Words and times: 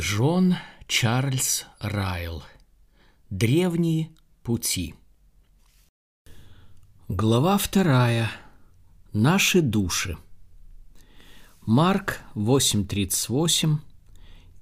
Джон 0.00 0.54
Чарльз 0.86 1.66
Райл. 1.78 2.42
Древние 3.28 4.08
пути. 4.42 4.94
Глава 7.08 7.58
вторая. 7.58 8.30
Наши 9.12 9.60
души. 9.60 10.16
Марк 11.66 12.20
8.38. 12.34 13.76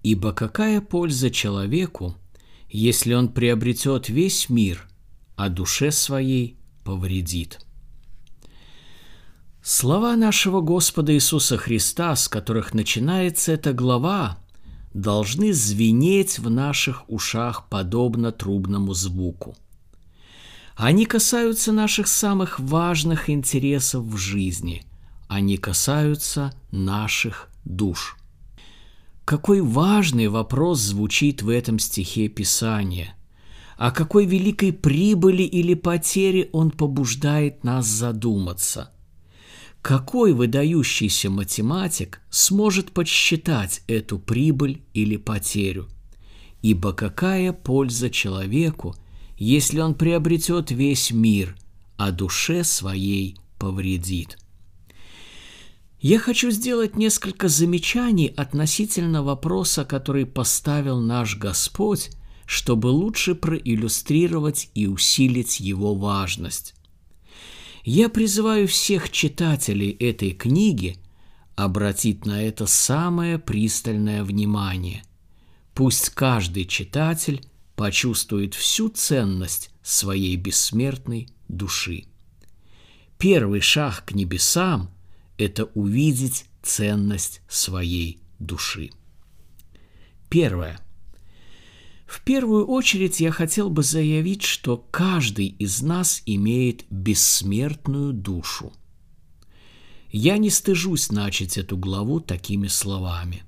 Ибо 0.02 0.32
какая 0.32 0.80
польза 0.80 1.30
человеку, 1.30 2.16
если 2.68 3.14
он 3.14 3.28
приобретет 3.28 4.08
весь 4.08 4.48
мир, 4.48 4.88
а 5.36 5.50
душе 5.50 5.92
своей 5.92 6.58
повредит? 6.82 7.64
Слова 9.62 10.16
нашего 10.16 10.62
Господа 10.62 11.14
Иисуса 11.14 11.56
Христа, 11.58 12.16
с 12.16 12.26
которых 12.26 12.74
начинается 12.74 13.52
эта 13.52 13.72
глава, 13.72 14.36
должны 14.94 15.52
звенеть 15.52 16.38
в 16.38 16.50
наших 16.50 17.08
ушах 17.08 17.68
подобно 17.68 18.32
трубному 18.32 18.94
звуку. 18.94 19.56
Они 20.76 21.06
касаются 21.06 21.72
наших 21.72 22.06
самых 22.06 22.60
важных 22.60 23.30
интересов 23.30 24.04
в 24.04 24.16
жизни. 24.16 24.84
Они 25.28 25.56
касаются 25.56 26.52
наших 26.70 27.48
душ. 27.64 28.16
Какой 29.24 29.60
важный 29.60 30.28
вопрос 30.28 30.80
звучит 30.80 31.42
в 31.42 31.48
этом 31.48 31.78
стихе 31.78 32.28
Писания. 32.28 33.14
О 33.76 33.90
какой 33.90 34.24
великой 34.26 34.72
прибыли 34.72 35.42
или 35.42 35.74
потере 35.74 36.48
он 36.52 36.70
побуждает 36.70 37.64
нас 37.64 37.86
задуматься– 37.86 38.92
какой 39.82 40.32
выдающийся 40.32 41.30
математик 41.30 42.20
сможет 42.30 42.92
подсчитать 42.92 43.82
эту 43.86 44.18
прибыль 44.18 44.82
или 44.94 45.16
потерю? 45.16 45.88
Ибо 46.62 46.92
какая 46.92 47.52
польза 47.52 48.10
человеку, 48.10 48.96
если 49.36 49.80
он 49.80 49.94
приобретет 49.94 50.70
весь 50.70 51.10
мир, 51.10 51.56
а 51.96 52.10
душе 52.10 52.64
своей 52.64 53.36
повредит? 53.58 54.38
Я 56.00 56.20
хочу 56.20 56.50
сделать 56.50 56.96
несколько 56.96 57.48
замечаний 57.48 58.32
относительно 58.36 59.24
вопроса, 59.24 59.84
который 59.84 60.26
поставил 60.26 61.00
наш 61.00 61.36
Господь, 61.36 62.10
чтобы 62.46 62.86
лучше 62.86 63.34
проиллюстрировать 63.34 64.70
и 64.74 64.86
усилить 64.86 65.58
его 65.58 65.94
важность. 65.94 66.74
Я 67.90 68.10
призываю 68.10 68.68
всех 68.68 69.08
читателей 69.08 69.92
этой 69.92 70.32
книги 70.32 70.98
обратить 71.56 72.26
на 72.26 72.42
это 72.42 72.66
самое 72.66 73.38
пристальное 73.38 74.24
внимание. 74.24 75.04
Пусть 75.72 76.10
каждый 76.10 76.66
читатель 76.66 77.40
почувствует 77.76 78.52
всю 78.54 78.90
ценность 78.90 79.70
своей 79.82 80.36
бессмертной 80.36 81.30
души. 81.48 82.04
Первый 83.16 83.62
шаг 83.62 84.04
к 84.04 84.12
небесам– 84.12 84.90
это 85.38 85.64
увидеть 85.72 86.44
ценность 86.62 87.40
своей 87.48 88.20
души. 88.38 88.90
Первое– 90.28 90.78
в 92.08 92.22
первую 92.22 92.66
очередь 92.66 93.20
я 93.20 93.30
хотел 93.30 93.68
бы 93.68 93.82
заявить, 93.82 94.42
что 94.42 94.82
каждый 94.90 95.48
из 95.48 95.82
нас 95.82 96.22
имеет 96.24 96.86
бессмертную 96.88 98.14
душу. 98.14 98.72
Я 100.10 100.38
не 100.38 100.48
стыжусь 100.48 101.12
начать 101.12 101.58
эту 101.58 101.76
главу 101.76 102.20
такими 102.20 102.66
словами. 102.66 103.42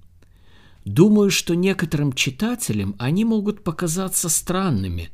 Думаю, 0.84 1.30
что 1.30 1.54
некоторым 1.54 2.12
читателям 2.12 2.96
они 2.98 3.24
могут 3.24 3.64
показаться 3.64 4.28
странными. 4.28 5.08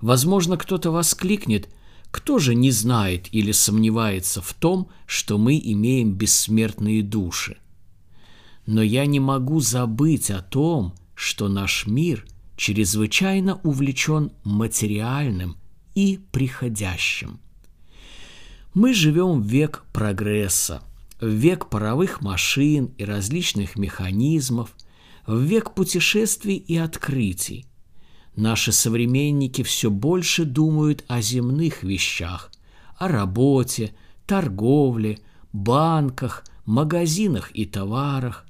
Возможно, 0.00 0.56
кто-то 0.56 0.90
воскликнет, 0.90 1.68
кто 2.10 2.38
же 2.38 2.54
не 2.54 2.70
знает 2.70 3.28
или 3.30 3.52
сомневается 3.52 4.40
в 4.40 4.54
том, 4.54 4.88
что 5.04 5.36
мы 5.36 5.60
имеем 5.62 6.14
бессмертные 6.14 7.02
души. 7.02 7.58
Но 8.64 8.80
я 8.82 9.04
не 9.04 9.20
могу 9.20 9.60
забыть 9.60 10.30
о 10.30 10.40
том, 10.40 10.94
что 11.14 11.48
наш 11.48 11.86
мир– 11.86 12.24
чрезвычайно 12.60 13.58
увлечен 13.64 14.32
материальным 14.44 15.56
и 15.94 16.20
приходящим. 16.30 17.40
Мы 18.74 18.92
живем 18.92 19.40
в 19.40 19.46
век 19.46 19.86
прогресса, 19.94 20.82
в 21.22 21.28
век 21.28 21.70
паровых 21.70 22.20
машин 22.20 22.92
и 22.98 23.04
различных 23.06 23.76
механизмов, 23.76 24.74
в 25.26 25.40
век 25.40 25.72
путешествий 25.72 26.56
и 26.56 26.76
открытий. 26.76 27.64
Наши 28.36 28.72
современники 28.72 29.62
все 29.62 29.90
больше 29.90 30.44
думают 30.44 31.02
о 31.08 31.22
земных 31.22 31.82
вещах, 31.82 32.52
о 32.98 33.08
работе, 33.08 33.94
торговле, 34.26 35.18
банках, 35.54 36.44
магазинах 36.66 37.52
и 37.54 37.64
товарах. 37.64 38.44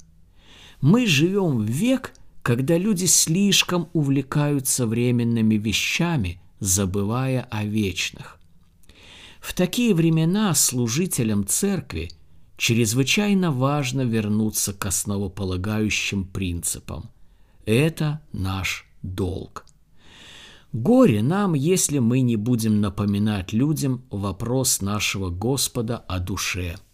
Мы 0.80 1.06
живем 1.06 1.58
в 1.58 1.64
век, 1.64 2.12
когда 2.42 2.78
люди 2.78 3.04
слишком 3.04 3.88
увлекаются 3.92 4.86
временными 4.86 5.56
вещами, 5.56 6.40
забывая 6.58 7.46
о 7.50 7.64
вечных. 7.64 8.38
В 9.40 9.54
такие 9.54 9.94
времена 9.94 10.54
служителям 10.54 11.46
церкви 11.46 12.10
чрезвычайно 12.56 13.50
важно 13.50 14.02
вернуться 14.02 14.72
к 14.74 14.84
основополагающим 14.86 16.24
принципам. 16.24 17.10
Это 17.64 18.20
наш 18.32 18.86
долг. 19.02 19.66
Горе 20.72 21.22
нам, 21.22 21.54
если 21.54 21.98
мы 21.98 22.20
не 22.20 22.36
будем 22.36 22.80
напоминать 22.80 23.52
людям 23.52 24.04
вопрос 24.10 24.82
нашего 24.82 25.30
Господа 25.30 25.96
о 25.96 26.20
душе– 26.20 26.76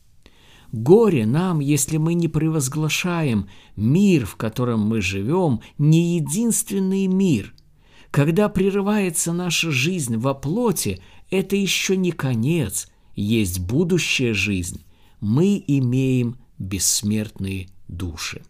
Горе 0.77 1.25
нам, 1.25 1.61
если 1.61 1.97
мы 1.97 2.13
не 2.13 2.29
превозглашаем 2.29 3.49
мир, 3.77 4.27
в 4.27 4.37
котором 4.37 4.81
мы 4.81 5.01
живем, 5.01 5.61
не 5.79 6.17
единственный 6.17 7.07
мир. 7.07 7.55
Когда 8.11 8.51
прерывается 8.51 9.33
наша 9.33 9.71
жизнь 9.71 10.19
во 10.19 10.35
плоти, 10.35 11.01
это 11.31 11.57
еще 11.57 11.97
не 11.97 12.13
конец, 12.13 12.91
есть 13.15 13.61
будущая 13.61 14.35
жизнь. 14.35 14.85
Мы 15.19 15.65
имеем 15.67 16.37
бессмертные 16.59 17.71
души. 17.89 18.43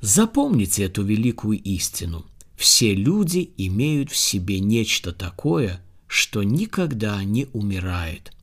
Запомните 0.00 0.82
эту 0.82 1.04
великую 1.04 1.62
истину. 1.62 2.26
Все 2.56 2.92
люди 2.92 3.52
имеют 3.56 4.10
в 4.10 4.16
себе 4.16 4.58
нечто 4.58 5.12
такое, 5.12 5.80
что 6.08 6.42
никогда 6.42 7.22
не 7.22 7.46
умирает– 7.52 8.32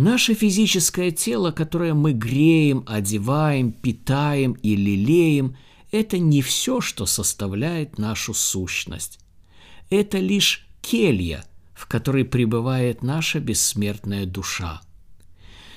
Наше 0.00 0.32
физическое 0.32 1.10
тело, 1.10 1.50
которое 1.50 1.92
мы 1.92 2.14
греем, 2.14 2.84
одеваем, 2.86 3.70
питаем 3.70 4.52
и 4.52 4.74
лелеем, 4.74 5.58
это 5.92 6.18
не 6.18 6.40
все, 6.40 6.80
что 6.80 7.04
составляет 7.04 7.98
нашу 7.98 8.32
сущность. 8.32 9.18
Это 9.90 10.16
лишь 10.16 10.66
келья, 10.80 11.44
в 11.74 11.86
которой 11.86 12.24
пребывает 12.24 13.02
наша 13.02 13.40
бессмертная 13.40 14.24
душа. 14.24 14.80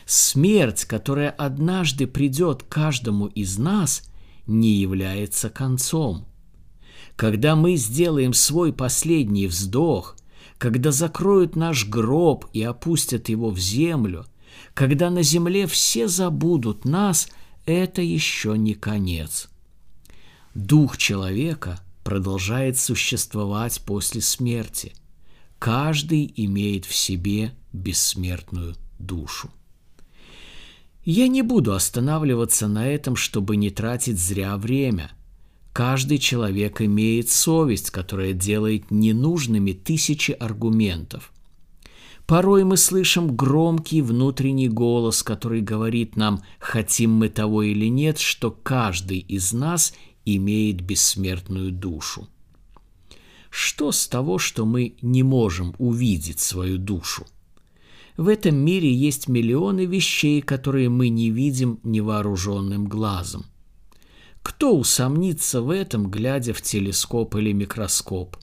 Смерть, 0.05 0.85
которая 0.85 1.29
однажды 1.29 2.07
придет 2.07 2.63
каждому 2.63 3.25
из 3.25 3.57
нас, 3.57 4.09
не 4.47 4.71
является 4.71 5.49
концом. 5.49 6.25
Когда 7.17 7.57
мы 7.57 7.75
сделаем 7.75 8.31
свой 8.31 8.71
последний 8.71 9.47
вздох– 9.47 10.15
когда 10.57 10.91
закроют 10.91 11.55
наш 11.55 11.87
гроб 11.87 12.45
и 12.53 12.61
опустят 12.63 13.29
его 13.29 13.49
в 13.49 13.59
землю, 13.59 14.25
когда 14.73 15.09
на 15.09 15.23
земле 15.23 15.67
все 15.67 16.07
забудут 16.07 16.85
нас, 16.85 17.27
это 17.65 18.01
еще 18.01 18.57
не 18.57 18.73
конец. 18.73 19.49
Дух 20.53 20.97
человека 20.97 21.79
продолжает 22.03 22.77
существовать 22.77 23.81
после 23.81 24.21
смерти. 24.21 24.93
Каждый 25.59 26.31
имеет 26.35 26.85
в 26.85 26.93
себе 26.93 27.53
бессмертную 27.71 28.75
душу. 28.99 29.49
Я 31.05 31.27
не 31.27 31.41
буду 31.41 31.73
останавливаться 31.73 32.67
на 32.67 32.87
этом, 32.87 33.15
чтобы 33.15 33.55
не 33.55 33.69
тратить 33.69 34.19
зря 34.19 34.57
время– 34.57 35.11
Каждый 35.73 36.19
человек 36.19 36.81
имеет 36.81 37.29
совесть, 37.29 37.89
которая 37.89 38.33
делает 38.33 38.91
ненужными 38.91 39.73
тысячи 39.73 40.31
аргументов. 40.31 41.31
Порой 42.27 42.63
мы 42.63 42.77
слышим 42.77 43.35
громкий 43.35 44.03
внутренний 44.03 44.69
голос, 44.69 45.23
который 45.23 45.61
говорит 45.61 46.15
нам, 46.15 46.43
хотим 46.59 47.11
мы 47.11 47.27
того 47.27 47.63
или 47.63 47.87
нет, 47.87 48.19
что 48.19 48.51
каждый 48.51 49.17
из 49.17 49.51
нас 49.51 49.93
имеет 50.25 50.81
бессмертную 50.81 51.71
душу. 51.71 52.27
Что 53.49 53.91
с 53.91 54.07
того, 54.07 54.37
что 54.37 54.65
мы 54.65 54.95
не 55.01 55.23
можем 55.23 55.75
увидеть 55.79 56.39
свою 56.39 56.77
душу? 56.77 57.25
В 58.15 58.27
этом 58.27 58.55
мире 58.55 58.93
есть 58.93 59.27
миллионы 59.27 59.85
вещей, 59.85 60.41
которые 60.41 60.89
мы 60.89 61.09
не 61.09 61.31
видим 61.31 61.79
невооруженным 61.83 62.85
глазом. 62.85 63.45
Кто 64.43 64.77
усомнится 64.77 65.61
в 65.61 65.69
этом, 65.69 66.11
глядя 66.11 66.53
в 66.53 66.61
телескоп 66.61 67.35
или 67.35 67.53
микроскоп? 67.53 68.37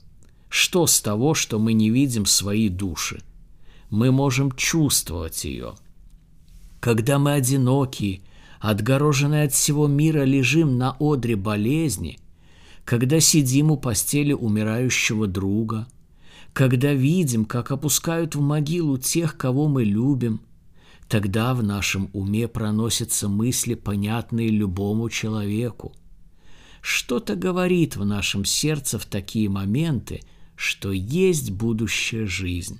Что 0.49 0.87
с 0.87 0.99
того, 0.99 1.33
что 1.35 1.59
мы 1.59 1.73
не 1.73 1.89
видим 1.89 2.25
свои 2.25 2.67
души? 2.67 3.21
Мы 3.89 4.11
можем 4.11 4.51
чувствовать 4.51 5.45
ее. 5.45 5.75
Когда 6.79 7.19
мы 7.19 7.33
одинокие, 7.33 8.21
отгороженные 8.59 9.45
от 9.45 9.53
всего 9.53 9.87
мира, 9.87 10.23
лежим 10.23 10.77
на 10.77 10.97
одре 10.99 11.35
болезни, 11.35 12.19
когда 12.83 13.19
сидим 13.19 13.71
у 13.71 13.77
постели 13.77 14.33
умирающего 14.33 15.27
друга, 15.27 15.87
когда 16.53 16.93
видим, 16.93 17.45
как 17.45 17.71
опускают 17.71 18.35
в 18.35 18.41
могилу 18.41 18.97
тех, 18.97 19.37
кого 19.37 19.67
мы 19.67 19.83
любим, 19.83 20.41
тогда 21.11 21.53
в 21.53 21.61
нашем 21.61 22.09
уме 22.13 22.47
проносятся 22.47 23.27
мысли, 23.27 23.73
понятные 23.73 24.47
любому 24.47 25.09
человеку. 25.09 25.93
Что-то 26.79 27.35
говорит 27.35 27.97
в 27.97 28.05
нашем 28.05 28.45
сердце 28.45 28.97
в 28.97 29.05
такие 29.05 29.49
моменты, 29.49 30.21
что 30.55 30.93
есть 30.93 31.51
будущая 31.51 32.25
жизнь, 32.27 32.79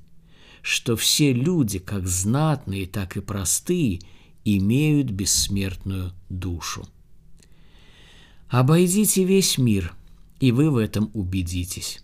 что 0.62 0.96
все 0.96 1.34
люди, 1.34 1.78
как 1.78 2.08
знатные, 2.08 2.88
так 2.88 3.18
и 3.18 3.20
простые, 3.20 4.00
имеют 4.46 5.12
бессмертную 5.12 6.14
душу. 6.30 6.88
Обойдите 8.48 9.26
весь 9.26 9.58
мир, 9.58 9.94
и 10.40 10.54
вы 10.54 10.72
в 10.72 10.78
этом 10.78 11.12
убедитесь. 11.14 12.02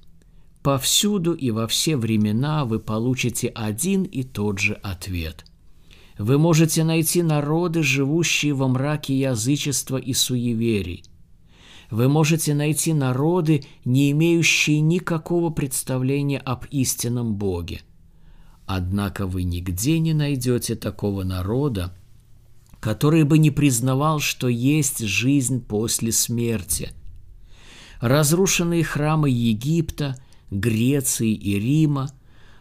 Повсюду 0.62 1.34
и 1.34 1.52
во 1.52 1.70
все 1.70 1.96
времена 1.96 2.66
вы 2.66 2.82
получите 2.82 3.48
один 3.48 4.04
и 4.04 4.24
тот 4.24 4.60
же 4.60 4.74
ответ. 4.74 5.47
Вы 6.18 6.38
можете 6.38 6.84
найти 6.84 7.22
народы, 7.22 7.84
живущие 7.84 8.54
во 8.54 8.68
мраке 8.68 9.18
язычества 9.18 9.98
и 9.98 10.14
суеверий. 10.14 11.04
Вы 11.92 12.10
можете 12.10 12.54
найти 12.54 12.94
народы, 12.94 13.64
не 13.86 14.12
имеющие 14.12 14.82
никакого 14.82 15.52
представления 15.52 16.40
об 16.40 16.66
истинном 16.72 17.36
Боге. 17.36 17.82
Однако 18.66 19.28
вы 19.28 19.44
нигде 19.44 20.00
не 20.00 20.14
найдете 20.14 20.76
такого 20.76 21.24
народа, 21.24 21.96
который 22.80 23.24
бы 23.24 23.38
не 23.38 23.52
признавал, 23.52 24.20
что 24.20 24.50
есть 24.50 25.00
жизнь 25.00 25.62
после 25.62 26.12
смерти. 26.12 26.92
Разрушенные 28.02 28.84
храмы 28.84 29.30
Египта, 29.30 30.18
Греции 30.52 31.34
и 31.34 31.58
Рима, 31.58 32.12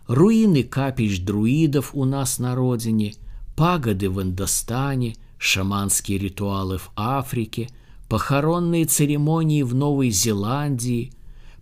руины 0.06 0.62
капищ 0.62 1.18
друидов 1.18 1.90
у 1.94 2.04
нас 2.04 2.38
на 2.38 2.54
родине, 2.54 3.14
пагоды 3.56 4.10
в 4.10 4.22
Индостане, 4.22 5.16
шаманские 5.38 6.18
ритуалы 6.18 6.78
в 6.78 6.90
Африке, 6.94 7.68
похоронные 8.08 8.84
церемонии 8.84 9.62
в 9.62 9.74
Новой 9.74 10.10
Зеландии, 10.10 11.12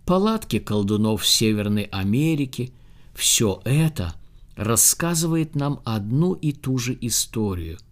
палатки 0.05 0.59
колдунов 0.59 1.23
в 1.23 1.27
Северной 1.27 1.83
Америке– 1.83 2.71
все 3.15 3.61
это 3.63 4.13
рассказывает 4.57 5.55
нам 5.55 5.79
одну 5.85 6.33
и 6.33 6.51
ту 6.51 6.77
же 6.77 6.97
историю– 6.99 7.79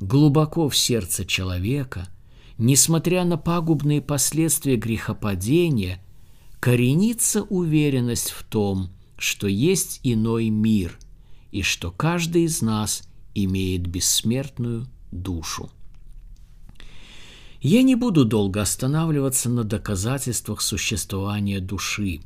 глубоко 0.00 0.68
в 0.68 0.76
сердце 0.76 1.24
человека, 1.24 2.08
несмотря 2.58 3.24
на 3.24 3.36
пагубные 3.36 4.00
последствия 4.00 4.76
грехопадения, 4.76 6.02
коренится 6.58 7.42
уверенность 7.42 8.30
в 8.30 8.42
том, 8.44 8.90
что 9.16 9.46
есть 9.46 10.00
иной 10.02 10.48
мир 10.48 10.98
и 11.52 11.62
что 11.62 11.90
каждый 11.90 12.44
из 12.44 12.62
нас 12.62 13.02
имеет 13.34 13.86
бессмертную 13.86 14.86
душу. 15.10 15.70
Я 17.60 17.82
не 17.82 17.94
буду 17.94 18.24
долго 18.24 18.62
останавливаться 18.62 19.50
на 19.50 19.64
доказательствах 19.64 20.62
существования 20.62 21.60
души, 21.60 22.20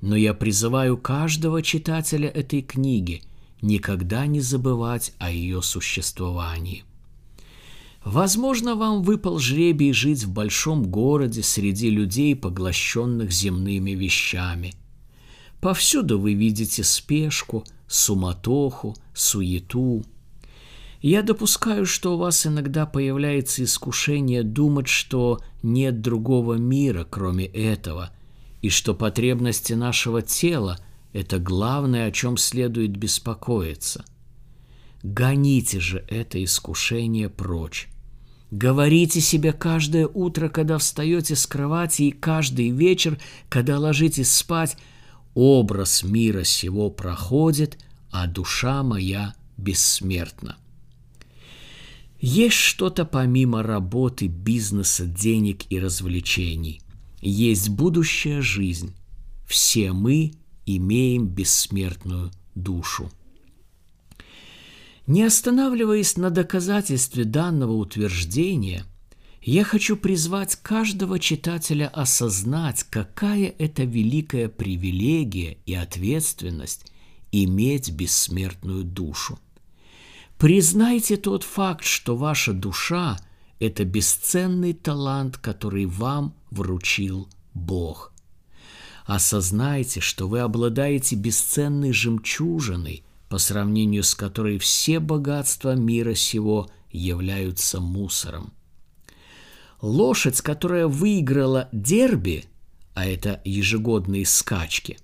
но 0.00 0.16
я 0.16 0.34
призываю 0.34 0.96
каждого 0.96 1.62
читателя 1.62 2.28
этой 2.28 2.62
книги 2.62 3.22
никогда 3.62 4.26
не 4.26 4.40
забывать 4.40 5.12
о 5.18 5.30
ее 5.30 5.62
существовании. 5.62 6.84
Возможно, 8.04 8.76
вам 8.76 9.02
выпал 9.02 9.38
жребий 9.38 9.92
жить 9.92 10.24
в 10.24 10.32
большом 10.32 10.90
городе 10.90 11.42
среди 11.42 11.90
людей, 11.90 12.34
поглощенных 12.34 13.30
земными 13.30 13.90
вещами. 13.90 14.74
Повсюду 15.60 16.18
вы 16.18 16.32
видите 16.32 16.82
спешку, 16.82 17.64
суматоху, 17.86 18.96
суету. 19.12 20.02
Я 21.00 21.22
допускаю, 21.22 21.86
что 21.86 22.14
у 22.14 22.18
вас 22.18 22.46
иногда 22.46 22.86
появляется 22.86 23.64
искушение 23.64 24.42
думать, 24.42 24.88
что 24.88 25.40
нет 25.62 26.00
другого 26.00 26.54
мира, 26.54 27.06
кроме 27.08 27.46
этого, 27.46 28.10
и 28.60 28.68
что 28.68 28.94
потребности 28.94 29.72
нашего 29.72 30.22
тела– 30.22 30.78
это 31.12 31.38
главное, 31.38 32.06
о 32.06 32.12
чем 32.12 32.36
следует 32.36 32.96
беспокоиться– 32.96 34.04
Гоните 35.02 35.80
же 35.80 36.04
это 36.08 36.42
искушение 36.42 37.30
прочь. 37.30 37.88
Говорите 38.50 39.20
себе 39.20 39.52
каждое 39.52 40.06
утро, 40.06 40.48
когда 40.48 40.76
встаете 40.76 41.36
с 41.36 41.46
кровати, 41.46 42.02
и 42.02 42.10
каждый 42.10 42.70
вечер, 42.70 43.18
когда 43.48 43.78
ложитесь 43.78 44.32
спать, 44.32 44.76
образ 45.34 46.02
мира 46.02 46.44
сего 46.44 46.90
проходит, 46.90 47.78
а 48.10 48.26
душа 48.26 48.82
моя 48.82 49.34
бессмертна. 49.56 50.56
Есть 52.20 52.56
что-то 52.56 53.06
помимо 53.06 53.62
работы, 53.62 54.26
бизнеса, 54.26 55.06
денег 55.06 55.62
и 55.70 55.78
развлечений. 55.78 56.82
Есть 57.22 57.70
будущая 57.70 58.42
жизнь. 58.42 58.94
Все 59.48 59.92
мы 59.92 60.32
имеем 60.66 61.26
бессмертную 61.26 62.30
душу. 62.54 63.10
Не 65.06 65.22
останавливаясь 65.22 66.16
на 66.18 66.30
доказательстве 66.30 67.24
данного 67.24 67.72
утверждения, 67.72 68.84
я 69.42 69.64
хочу 69.64 69.96
призвать 69.96 70.56
каждого 70.56 71.18
читателя 71.18 71.88
осознать, 71.88 72.84
какая 72.90 73.54
это 73.58 73.84
великая 73.84 74.48
привилегия 74.48 75.56
и 75.64 75.74
ответственность 75.74 76.84
иметь 77.32 77.90
бессмертную 77.90 78.84
душу. 78.84 79.38
Признайте 80.40 81.16
тот 81.16 81.44
факт, 81.44 81.84
что 81.84 82.16
ваша 82.16 82.52
душа– 82.52 83.16
это 83.60 83.84
бесценный 83.84 84.72
талант, 84.72 85.36
который 85.36 85.86
вам 85.86 86.34
вручил 86.50 87.28
Бог. 87.54 88.12
Осознайте, 89.04 90.00
что 90.00 90.26
вы 90.26 90.40
обладаете 90.40 91.14
бесценной 91.14 91.92
жемчужиной– 91.92 93.04
по 93.30 93.38
сравнению 93.38 94.02
с 94.02 94.16
которой 94.16 94.58
все 94.58 94.98
богатства 94.98 95.76
мира 95.76 96.14
сего 96.14 96.68
являются 96.90 97.80
мусором. 97.80 98.52
Лошадь, 99.80 100.40
которая 100.40 100.88
выиграла 100.88 101.68
дерби, 101.72 102.44
а 102.92 103.06
это 103.06 103.40
ежегодные 103.44 104.26
скачки, 104.26 104.98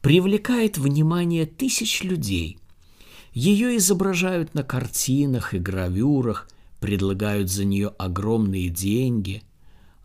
привлекает 0.00 0.78
внимание 0.78 1.44
тысяч 1.44 2.04
людей. 2.04 2.59
Ее 3.32 3.76
изображают 3.76 4.54
на 4.54 4.62
картинах 4.62 5.54
и 5.54 5.58
гравюрах, 5.58 6.48
предлагают 6.80 7.50
за 7.50 7.64
нее 7.64 7.88
огромные 7.98 8.68
деньги. 8.68 9.42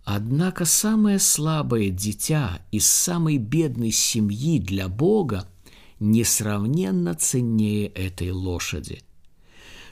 Однако 0.04 0.66
самое 0.66 1.20
слабое 1.20 1.90
дитя 1.90 2.60
из 2.72 2.88
самой 2.88 3.38
бедной 3.38 3.92
семьи 3.92 4.60
для 4.60 4.88
Бога– 4.88 5.48
несравненно 6.00 7.16
ценнее 7.16 7.88
этой 7.88 8.32
лошади. 8.32 9.02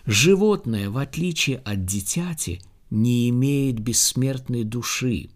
Животное, 0.06 0.90
в 0.90 0.98
отличие 0.98 1.58
от 1.58 1.86
дитяти, 1.86 2.62
не 2.90 3.30
имеет 3.30 3.80
бессмертной 3.80 4.64
души. 4.64 5.30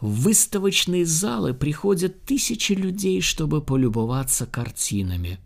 В 0.00 0.24
выставочные 0.24 1.06
залы 1.06 1.54
приходят 1.54 2.22
тысячи 2.24 2.72
людей, 2.72 3.22
чтобы 3.22 3.62
полюбоваться 3.62 4.44
картинами. 4.44 5.38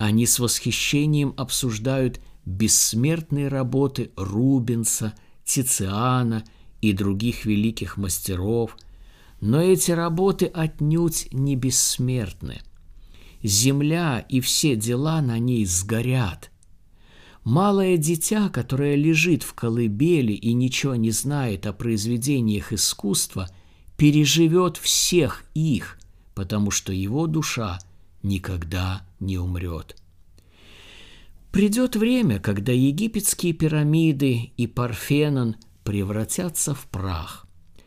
Они 0.00 0.24
с 0.24 0.38
восхищением 0.38 1.34
обсуждают 1.36 2.20
бессмертные 2.46 3.46
работы 3.48 4.10
Рубенса, 4.16 5.14
Тициана 5.44 6.42
и 6.80 6.92
других 6.92 7.44
великих 7.44 7.98
мастеров, 7.98 8.76
но 9.40 9.60
эти 9.60 9.90
работы 9.92 10.46
отнюдь 10.46 11.28
не 11.30 11.54
бессмертны– 11.54 12.62
земля 13.42 14.24
и 14.26 14.40
все 14.40 14.74
дела 14.74 15.20
на 15.20 15.38
ней 15.38 15.66
сгорят. 15.66 16.50
Малое 17.44 17.98
дитя, 17.98 18.48
которое 18.48 18.96
лежит 18.96 19.42
в 19.42 19.52
колыбели 19.52 20.32
и 20.32 20.54
ничего 20.54 20.94
не 20.94 21.10
знает 21.10 21.66
о 21.66 21.74
произведениях 21.74 22.72
искусства, 22.72 23.50
переживет 23.98 24.78
всех 24.78 25.44
их, 25.52 25.98
потому 26.34 26.70
что 26.70 26.90
его 26.90 27.26
душа 27.26 27.78
никогда 28.22 29.06
не 29.18 29.38
умрет. 29.38 29.96
Придет 31.52 31.96
время, 31.96 32.38
когда 32.38 32.72
египетские 32.72 33.52
пирамиды 33.52 34.52
и 34.56 34.66
Парфенон 34.66 35.56
превратятся 35.82 36.74
в 36.74 36.86
прах, 36.86 37.46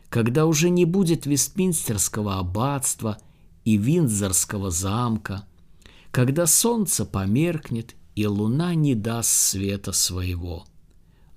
когда 0.09 0.45
уже 0.45 0.69
не 0.69 0.85
будет 0.85 1.25
Вестминстерского 1.25 2.39
аббатства 2.39 3.17
и 3.63 3.77
Виндзорского 3.77 4.69
замка, 4.69 5.45
когда 6.11 6.45
солнце 6.45 7.05
померкнет 7.05 7.95
и 8.15 8.27
луна 8.27 8.75
не 8.75 8.95
даст 8.95 9.29
света 9.29 9.93
своего. 9.93 10.65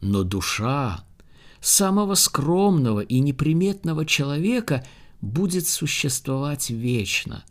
Но 0.00 0.24
душа 0.24 1.04
самого 1.60 2.14
скромного 2.14 3.00
и 3.00 3.20
неприметного 3.20 4.04
человека 4.04 4.84
будет 5.20 5.66
существовать 5.66 6.70
вечно. 6.70 7.44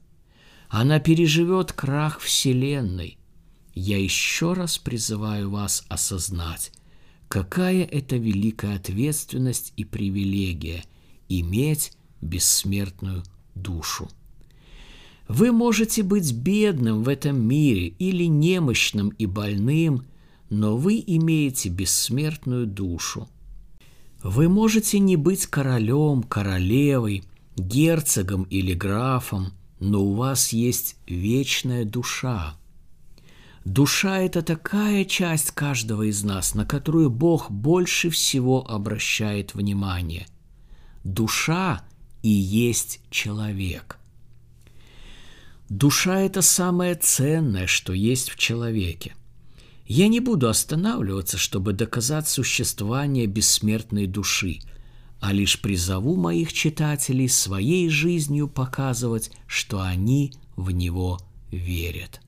Она 0.70 1.00
переживет 1.00 1.74
крах 1.74 2.20
Вселенной. 2.20 3.18
Я 3.74 3.98
еще 4.02 4.54
раз 4.54 4.78
призываю 4.78 5.50
вас 5.50 5.86
осознать, 5.90 6.72
какая 7.28 7.84
это 7.84 8.16
великая 8.16 8.76
ответственность 8.78 9.74
и 9.76 9.84
привилегия 9.84 10.84
иметь 11.28 11.92
бессмертную 12.22 13.24
душу. 13.54 14.10
Вы 15.28 15.52
можете 15.52 16.04
быть 16.04 16.32
бедным 16.34 17.04
в 17.04 17.10
этом 17.10 17.42
мире 17.42 17.88
или 17.88 18.26
немощным 18.26 19.10
и 19.10 19.26
больным, 19.26 20.06
но 20.50 20.78
вы 20.78 21.04
имеете 21.06 21.70
бессмертную 21.70 22.68
душу. 22.68 23.28
Вы 24.22 24.50
можете 24.50 25.00
не 25.00 25.18
быть 25.18 25.48
королем, 25.48 26.24
королевой, 26.24 27.24
герцогом 27.56 28.44
или 28.44 28.74
графом, 28.74 29.52
но 29.86 30.04
у 30.04 30.14
вас 30.14 30.54
есть 30.54 30.98
вечная 31.08 31.86
душа. 31.86 32.56
Душа– 33.64 34.20
это 34.20 34.42
такая 34.42 35.06
часть 35.06 35.52
каждого 35.52 36.04
из 36.04 36.24
нас, 36.24 36.56
на 36.56 36.66
которую 36.66 37.10
Бог 37.10 37.50
больше 37.50 38.10
всего 38.10 38.66
обращает 38.70 39.54
внимание. 39.56 40.28
Душа 41.04 41.84
и 42.22 42.30
есть 42.30 43.00
человек– 43.10 43.98
Душа– 45.70 46.20
это 46.22 46.44
самое 46.44 46.94
ценное, 46.94 47.66
что 47.66 47.92
есть 47.92 48.30
в 48.30 48.38
человеке. 48.38 49.16
Я 49.88 50.08
не 50.08 50.20
буду 50.20 50.48
останавливаться, 50.48 51.38
чтобы 51.38 51.74
доказать 51.74 52.28
существование 52.28 53.26
бессмертной 53.26 54.06
души, 54.06 54.60
а 55.26 55.34
лишь 55.34 55.60
призову 55.60 56.16
моих 56.16 56.54
читателей 56.54 57.28
своей 57.28 57.90
жизнью 57.90 58.48
показывать, 58.48 59.32
что 59.48 59.82
они 59.82 60.34
в 60.56 60.70
него 60.70 61.20
верят. 61.52 62.22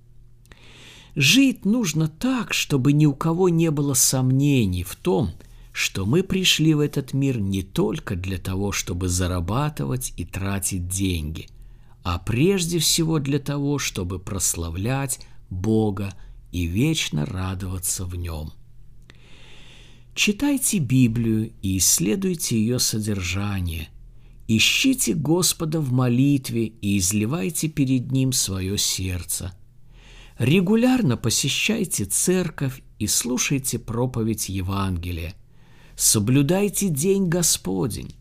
Жить 1.16 1.63
нужно 1.63 2.08
так, 2.08 2.54
чтобы 2.54 2.94
ни 2.94 3.06
у 3.06 3.13
кого 3.13 3.50
не 3.50 3.70
было 3.70 3.94
сомнений 3.94 4.84
в 4.84 4.96
том, 4.96 5.32
что 5.72 6.08
мы 6.08 6.24
пришли 6.24 6.74
в 6.74 6.80
этот 6.80 7.13
мир 7.13 7.39
не 7.39 7.62
только 7.62 8.16
для 8.16 8.39
того, 8.39 8.72
чтобы 8.72 9.10
зарабатывать 9.10 10.13
и 10.18 10.25
тратить 10.25 10.88
деньги– 10.88 11.48
а 12.08 12.20
прежде 12.20 12.80
всего 12.80 13.20
для 13.20 13.38
того, 13.38 13.80
чтобы 13.80 14.18
прославлять 14.18 15.20
Бога 15.50 16.13
и 16.54 16.66
вечно 16.66 17.25
радоваться 17.25 18.06
в 18.06 18.16
Нем. 18.16 18.54
Читайте 20.18 20.80
Библию 20.80 21.54
и 21.62 21.78
исследуйте 21.78 22.58
ее 22.60 22.80
содержание. 22.80 23.90
Ищите 24.48 25.14
Господа 25.14 25.80
в 25.80 25.92
молитве 25.92 26.66
и 26.66 26.98
изливайте 26.98 27.68
перед 27.68 28.12
Ним 28.12 28.32
свое 28.32 28.80
сердце. 28.80 29.54
Регулярно 30.40 31.18
посещайте 31.18 32.06
церковь 32.06 32.82
и 32.98 33.06
слушайте 33.06 33.78
проповедь 33.78 34.50
Евангелия. 34.50 35.36
Соблюдайте 35.96 36.90
День 36.90 37.28
Господень. 37.28 38.16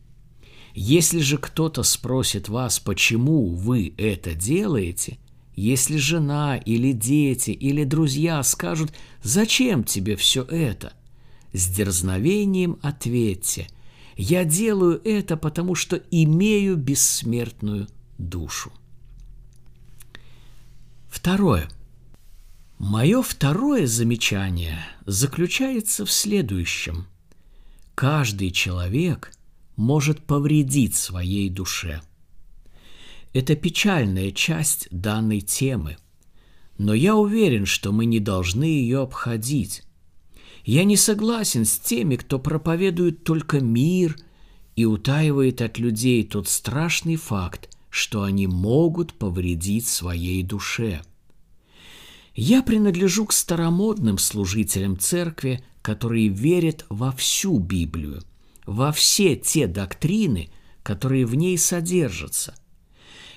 Если 0.75 1.21
же 1.21 1.39
кто-то 1.39 1.83
спросит 1.83 2.51
вас, 2.51 2.79
почему 2.79 3.47
вы 3.47 3.95
это 3.97 4.35
делаете, 4.35 5.17
если 5.55 5.97
жена 5.97 6.59
или 6.59 6.93
дети 6.93 7.53
или 7.53 7.85
друзья 7.85 8.43
скажут, 8.43 8.93
зачем 9.23 9.83
тебе 9.83 10.17
все 10.17 10.43
это, 10.43 10.93
с 11.57 11.69
дерзновением 11.69 12.79
ответьте, 12.83 13.69
я 14.17 14.45
делаю 14.45 15.01
это, 15.05 15.37
потому 15.37 15.75
что 15.75 15.97
имею 16.11 16.77
бессмертную 16.77 17.89
душу. 18.19 18.73
Второе. 21.09 21.69
Мое 22.79 23.23
второе 23.23 23.87
замечание 23.87 24.79
заключается 25.07 26.05
в 26.05 26.11
следующем. 26.11 27.07
Каждый 27.95 28.51
человек 28.51 29.33
может 29.77 30.23
повредить 30.23 30.95
своей 30.95 31.49
душе. 31.49 32.03
Это 33.33 33.57
печальная 33.57 34.31
часть 34.31 34.89
данной 34.91 35.41
темы, 35.41 35.97
но 36.77 36.93
я 36.93 37.17
уверен, 37.17 37.65
что 37.65 37.93
мы 37.93 38.05
не 38.05 38.21
должны 38.21 38.65
ее 38.65 39.01
обходить. 39.01 39.86
Я 40.67 40.85
не 40.85 40.99
согласен 40.99 41.65
с 41.65 41.79
теми, 41.79 42.17
кто 42.17 42.39
проповедует 42.39 43.25
только 43.25 43.61
мир 43.61 44.19
и 44.75 44.85
утаивает 44.85 45.63
от 45.63 45.79
людей 45.79 46.23
тот 46.23 46.47
страшный 46.47 47.17
факт, 47.17 47.75
что 47.89 48.23
они 48.23 48.47
могут 48.47 49.15
повредить 49.15 49.87
своей 49.87 50.43
душе. 50.43 51.01
Я 52.35 52.63
принадлежу 52.63 53.25
к 53.25 53.33
старомодным 53.33 54.19
служителям 54.19 54.99
церкви, 54.99 55.65
которые 55.81 56.29
верят 56.29 56.85
во 56.91 57.11
всю 57.13 57.59
Библию– 57.59 58.23
во 58.67 58.93
все 58.93 59.37
те 59.37 59.67
доктрины, 59.67 60.51
которые 60.83 61.25
в 61.25 61.35
ней 61.35 61.57
содержатся. 61.57 62.55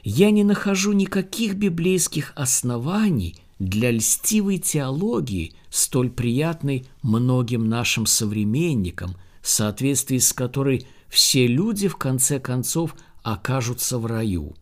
Я 0.04 0.32
не 0.32 0.44
нахожу 0.44 0.92
никаких 0.94 1.56
библейских 1.56 2.34
оснований 2.36 3.36
для 3.60 3.92
льстивой 3.92 4.58
теологии, 4.58 5.54
столь 5.70 6.10
приятной 6.10 6.88
многим 7.02 7.68
нашим 7.68 8.06
современникам, 8.06 9.16
в 9.42 9.50
соответствии 9.50 10.18
с 10.18 10.34
которой 10.34 10.88
все 11.10 11.48
люди 11.48 11.88
в 11.88 11.98
конце 11.98 12.40
концов 12.40 12.96
окажутся 13.22 14.00
в 14.00 14.06
раю. 14.06 14.56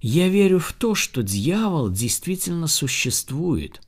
Я 0.00 0.28
верю 0.28 0.60
в 0.60 0.72
то, 0.72 0.94
что 0.94 1.22
дьявол 1.22 1.90
действительно 1.90 2.68
существует. 2.68 3.82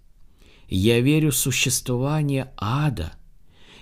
Я 0.69 1.01
верю 1.01 1.31
в 1.31 1.37
существование 1.37 2.53
ада– 2.57 3.15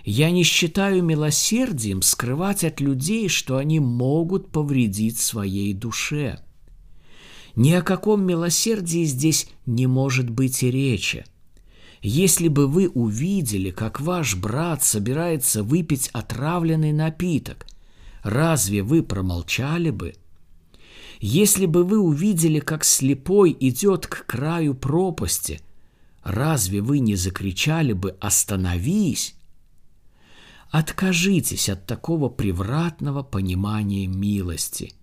я 0.04 0.30
не 0.30 0.44
считаю 0.44 1.02
милосердием 1.02 2.02
скрывать 2.02 2.64
от 2.64 2.80
людей, 2.80 3.28
что 3.28 3.58
они 3.58 3.80
могут 3.80 4.50
повредить 4.50 5.18
своей 5.18 5.74
душе. 5.74 6.40
Ни 7.56 7.72
о 7.72 7.82
каком 7.82 8.24
милосердии 8.24 9.04
здесь 9.04 9.48
не 9.66 9.86
может 9.86 10.30
быть 10.30 10.62
и 10.62 10.70
речи. 10.70 11.24
Если 12.02 12.48
бы 12.48 12.66
вы 12.66 12.88
увидели, 12.88 13.70
как 13.70 14.00
ваш 14.00 14.36
брат 14.36 14.82
собирается 14.82 15.62
выпить 15.62 16.08
отравленный 16.12 16.92
напиток, 16.92 17.66
разве 18.22 18.82
вы 18.82 19.02
промолчали 19.02 19.90
бы? 19.90 20.14
Если 21.20 21.66
бы 21.66 21.84
вы 21.84 21.98
увидели, 21.98 22.60
как 22.60 22.84
слепой 22.84 23.54
идет 23.60 24.06
к 24.06 24.24
краю 24.24 24.74
пропасти, 24.74 25.60
разве 26.22 26.80
вы 26.80 27.00
не 27.00 27.16
закричали 27.16 27.92
бы 27.92 28.16
«Остановись!» 28.20 29.34
Откажитесь 30.70 31.68
от 31.68 31.84
такого 31.84 32.28
превратного 32.28 33.22
понимания 33.22 34.06
милости. 34.06 34.94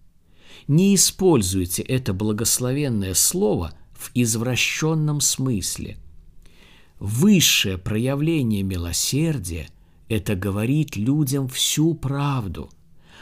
Не 0.67 0.95
используйте 0.95 1.81
это 1.83 2.13
благословенное 2.13 3.13
слово 3.13 3.73
в 3.93 4.11
извращенном 4.13 5.21
смысле. 5.21 5.97
Высшее 6.99 7.77
проявление 7.77 8.63
милосердия– 8.63 9.69
это 10.09 10.35
говорить 10.35 10.95
людям 10.95 11.47
всю 11.47 11.93
правду, 11.93 12.69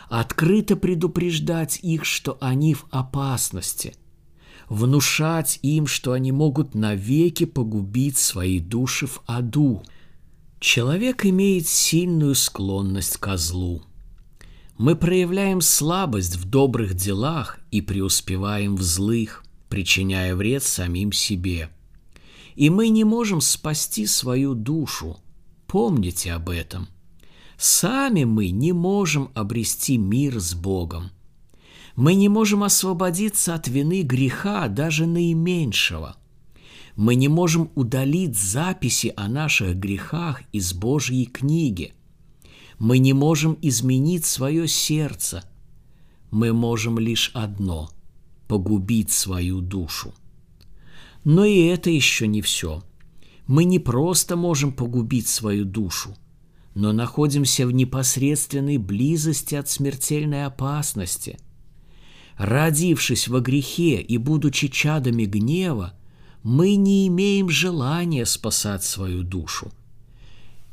открыто 0.10 0.75
предупреждать 0.75 1.80
их, 1.82 2.06
что 2.06 2.38
они 2.39 2.74
в 2.74 2.86
опасности, 2.92 3.96
внушать 4.70 5.60
им, 5.62 5.88
что 5.88 6.13
они 6.13 6.32
могут 6.32 6.74
навеки 6.74 7.46
погубить 7.46 8.18
свои 8.18 8.60
души 8.60 9.08
в 9.08 9.22
аду– 9.25 9.84
Человек 10.60 11.25
имеет 11.25 11.68
сильную 11.68 12.34
склонность 12.34 13.18
к 13.18 13.38
злу. 13.38 13.84
Мы 14.77 14.96
проявляем 14.96 15.62
слабость 15.62 16.36
в 16.36 16.50
добрых 16.50 16.96
делах 16.96 17.60
и 17.72 17.82
преуспеваем 17.82 18.75
в 18.75 18.82
злых, 18.82 19.46
причиняя 19.70 20.36
вред 20.36 20.63
самим 20.63 21.12
себе. 21.13 21.70
И 22.55 22.70
мы 22.70 22.89
не 22.89 23.03
можем 23.03 23.39
спасти 23.39 24.05
свою 24.05 24.53
душу. 24.53 25.17
Помните 25.67 26.34
об 26.34 26.50
этом. 26.50 26.88
Сами 27.58 28.25
мы 28.25 28.50
не 28.50 28.74
можем 28.74 29.32
обрести 29.34 29.98
мир 29.98 30.39
с 30.39 30.53
Богом. 30.53 31.12
Мы 31.96 32.15
не 32.15 32.27
можем 32.27 32.63
освободиться 32.63 33.55
от 33.55 33.70
вины 33.70 34.01
греха 34.01 34.67
даже 34.67 35.05
наименьшего– 35.05 36.17
мы 36.96 37.15
не 37.15 37.27
можем 37.27 37.72
удалить 37.75 38.38
записи 38.38 39.12
о 39.17 39.27
наших 39.27 39.75
грехах 39.75 40.44
из 40.53 40.74
Божьей 40.74 41.25
книги. 41.25 41.94
Мы 42.77 42.98
не 42.98 43.13
можем 43.13 43.58
изменить 43.62 44.25
свое 44.25 44.67
сердце. 44.67 45.44
Мы 46.32 46.53
можем 46.53 47.00
лишь 47.00 47.32
одно– 47.34 47.89
погубить 48.48 49.12
свою 49.12 49.62
душу. 49.62 50.13
Но 51.24 51.46
и 51.46 51.63
это 51.63 51.89
еще 51.89 52.27
не 52.27 52.41
все. 52.41 52.84
Мы 53.48 53.63
не 53.63 53.79
просто 53.79 54.36
можем 54.36 54.72
погубить 54.72 55.27
свою 55.27 55.65
душу, 55.65 56.15
но 56.74 56.91
находимся 56.91 57.65
в 57.65 57.72
непосредственной 57.72 58.77
близости 58.77 59.55
от 59.55 59.70
смертельной 59.70 60.46
опасности. 60.46 61.38
Родившись 62.38 63.27
во 63.27 63.39
грехе 63.39 64.01
и 64.01 64.17
будучи 64.17 64.67
чадами 64.67 65.25
гнева, 65.25 65.94
мы 66.44 66.75
не 66.75 67.08
имеем 67.08 67.50
желания 67.50 68.25
спасать 68.25 68.84
свою 68.84 69.24
душу. 69.24 69.72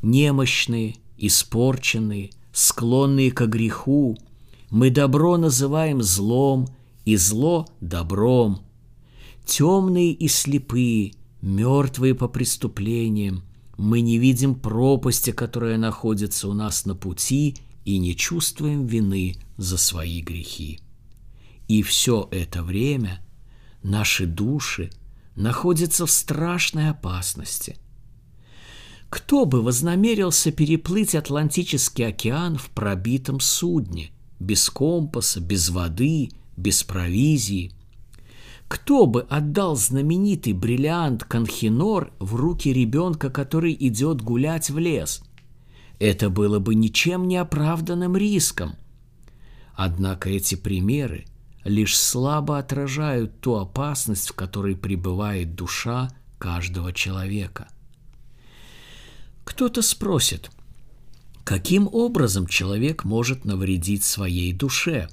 Немощные, 0.02 0.96
испорченные, 1.22 2.30
склонные 2.52 3.30
к 3.30 3.46
греху, 3.46 4.18
мы 4.70 4.90
добро 4.90 5.36
называем 5.36 6.02
злом 6.02 6.68
и 7.04 7.16
зло 7.16 7.66
добром. 7.80 8.62
Темные 9.46 10.12
и 10.12 10.28
слепые, 10.28 11.12
мертвые 11.40 12.14
по 12.14 12.28
преступлениям, 12.28 13.42
мы 13.78 14.00
не 14.00 14.18
видим 14.18 14.54
пропасти, 14.54 15.30
которая 15.30 15.78
находится 15.78 16.48
у 16.48 16.52
нас 16.52 16.84
на 16.84 16.94
пути, 16.94 17.56
и 17.84 17.98
не 17.98 18.14
чувствуем 18.14 18.86
вины 18.86 19.36
за 19.56 19.76
свои 19.76 20.20
грехи. 20.20 20.80
И 21.68 21.82
все 21.82 22.28
это 22.30 22.62
время 22.62 23.20
наши 23.82 24.26
души 24.26 24.90
находятся 25.34 26.06
в 26.06 26.10
страшной 26.10 26.90
опасности. 26.90 27.76
Кто 29.12 29.44
бы 29.44 29.60
вознамерился 29.60 30.52
переплыть 30.52 31.14
Атлантический 31.14 32.06
океан 32.06 32.56
в 32.56 32.70
пробитом 32.70 33.40
судне, 33.40 34.10
без 34.40 34.70
компаса, 34.70 35.38
без 35.38 35.68
воды, 35.68 36.30
без 36.56 36.82
провизии? 36.82 37.72
Кто 38.68 39.04
бы 39.04 39.26
отдал 39.28 39.76
знаменитый 39.76 40.54
бриллиант 40.54 41.24
Конхинор 41.24 42.10
в 42.20 42.36
руки 42.36 42.72
ребенка, 42.72 43.28
который 43.28 43.76
идет 43.78 44.22
гулять 44.22 44.70
в 44.70 44.78
лес? 44.78 45.22
Это 45.98 46.30
было 46.30 46.58
бы 46.58 46.74
ничем 46.74 47.28
не 47.28 47.36
оправданным 47.36 48.16
риском. 48.16 48.76
Однако 49.74 50.30
эти 50.30 50.54
примеры 50.54 51.26
лишь 51.64 51.98
слабо 51.98 52.58
отражают 52.58 53.42
ту 53.42 53.56
опасность, 53.56 54.30
в 54.30 54.32
которой 54.32 54.74
пребывает 54.74 55.54
душа 55.54 56.08
каждого 56.38 56.94
человека– 56.94 57.68
кто-то 59.44 59.82
спросит, 59.82 60.50
каким 61.44 61.88
образом 61.92 62.46
человек 62.46 63.04
может 63.04 63.44
навредить 63.44 64.04
своей 64.04 64.52
душе? 64.52 65.08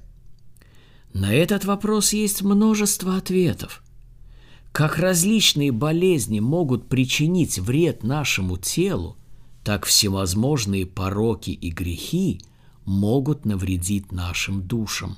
На 1.14 1.34
этот 1.34 1.66
вопрос 1.66 2.14
есть 2.14 2.42
множество 2.44 3.18
ответов. 3.18 3.84
Как 4.72 5.00
различные 5.00 5.72
болезни 5.72 6.40
могут 6.40 6.88
причинить 6.88 7.58
вред 7.58 8.04
нашему 8.04 8.58
телу, 8.58 9.18
так 9.64 9.86
всевозможные 9.86 10.86
пороки 10.86 11.50
и 11.50 11.72
грехи 11.72 12.42
могут 12.86 13.46
навредить 13.46 14.12
нашим 14.12 14.62
душам. 14.62 15.18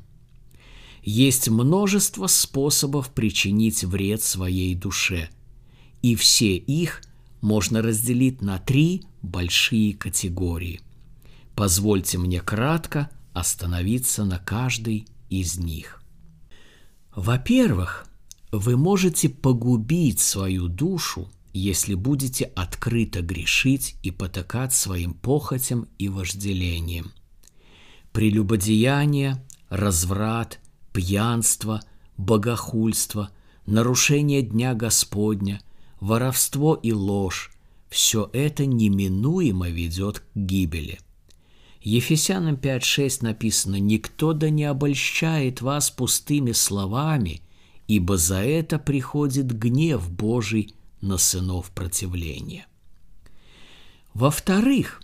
Есть 1.04 1.50
множество 1.50 2.28
способов 2.28 3.10
причинить 3.10 3.84
вред 3.84 4.22
своей 4.22 4.74
душе, 4.74 5.30
и 6.02 6.16
все 6.16 6.56
их– 6.56 7.02
можно 7.42 7.82
разделить 7.82 8.42
на 8.42 8.60
три 8.60 9.04
большие 9.22 9.94
категории. 9.94 10.82
Позвольте 11.56 12.18
мне 12.18 12.40
кратко 12.40 13.10
остановиться 13.34 14.24
на 14.24 14.40
каждой 14.40 15.08
из 15.30 15.58
них. 15.58 16.02
Во-первых, 17.16 18.06
вы 18.52 18.78
можете 18.78 19.30
погубить 19.30 20.20
свою 20.20 20.68
душу, 20.68 21.30
если 21.54 21.96
будете 21.96 22.46
открыто 22.46 23.22
грешить 23.22 23.96
и 24.04 24.12
потакать 24.12 24.74
своим 24.74 25.14
похотям 25.14 25.88
и 25.98 26.08
вожделением. 26.08 27.12
Прелюбодеяние, 28.14 29.44
разврат, 29.70 30.60
пьянство, 30.94 31.82
богохульство, 32.18 33.32
нарушение 33.66 34.42
Дня 34.42 34.74
Господня– 34.74 35.62
воровство 36.02 36.76
и 36.76 36.92
ложь– 36.92 37.52
все 37.90 38.30
это 38.34 38.66
неминуемо 38.66 39.70
ведет 39.70 40.20
к 40.20 40.26
гибели. 40.36 41.00
Ефесянам 41.82 42.56
5.6 42.56 43.20
написано 43.22 43.80
«Никто 43.80 44.34
да 44.34 44.50
не 44.50 44.66
обольщает 44.66 45.62
вас 45.62 45.92
пустыми 45.92 46.52
словами, 46.52 47.42
ибо 47.88 48.18
за 48.18 48.44
это 48.44 48.80
приходит 48.80 49.52
гнев 49.52 50.10
Божий 50.10 50.74
на 51.02 51.18
сынов 51.18 51.72
противления». 51.72 52.66
Во-вторых, 54.14 55.02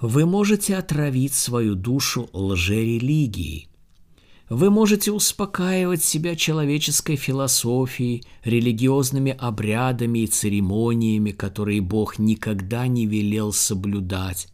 вы 0.00 0.26
можете 0.26 0.76
отравить 0.76 1.34
свою 1.34 1.74
душу 1.74 2.28
лжерелигией– 2.32 3.68
вы 4.48 4.70
можете 4.70 5.10
успокаивать 5.10 6.04
себя 6.04 6.36
человеческой 6.36 7.16
философией, 7.16 8.24
религиозными 8.44 9.32
обрядами 9.32 10.20
и 10.20 10.26
церемониями, 10.26 11.30
которые 11.30 11.80
Бог 11.80 12.18
никогда 12.18 12.86
не 12.86 13.06
велел 13.06 13.52
соблюдать. 13.52 14.48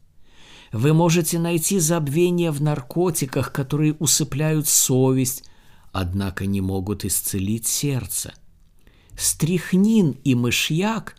Вы 0.73 0.93
можете 0.95 1.41
найти 1.41 1.81
забвение 1.81 2.53
в 2.53 2.63
наркотиках, 2.63 3.53
которые 3.53 3.95
усыпляют 3.95 4.69
совесть, 4.69 5.43
однако 5.91 6.47
не 6.47 6.61
могут 6.61 7.05
исцелить 7.05 7.67
сердце. 7.67 8.33
Стрихнин 9.19 10.17
и 10.23 10.37
мышьяк 10.37 11.17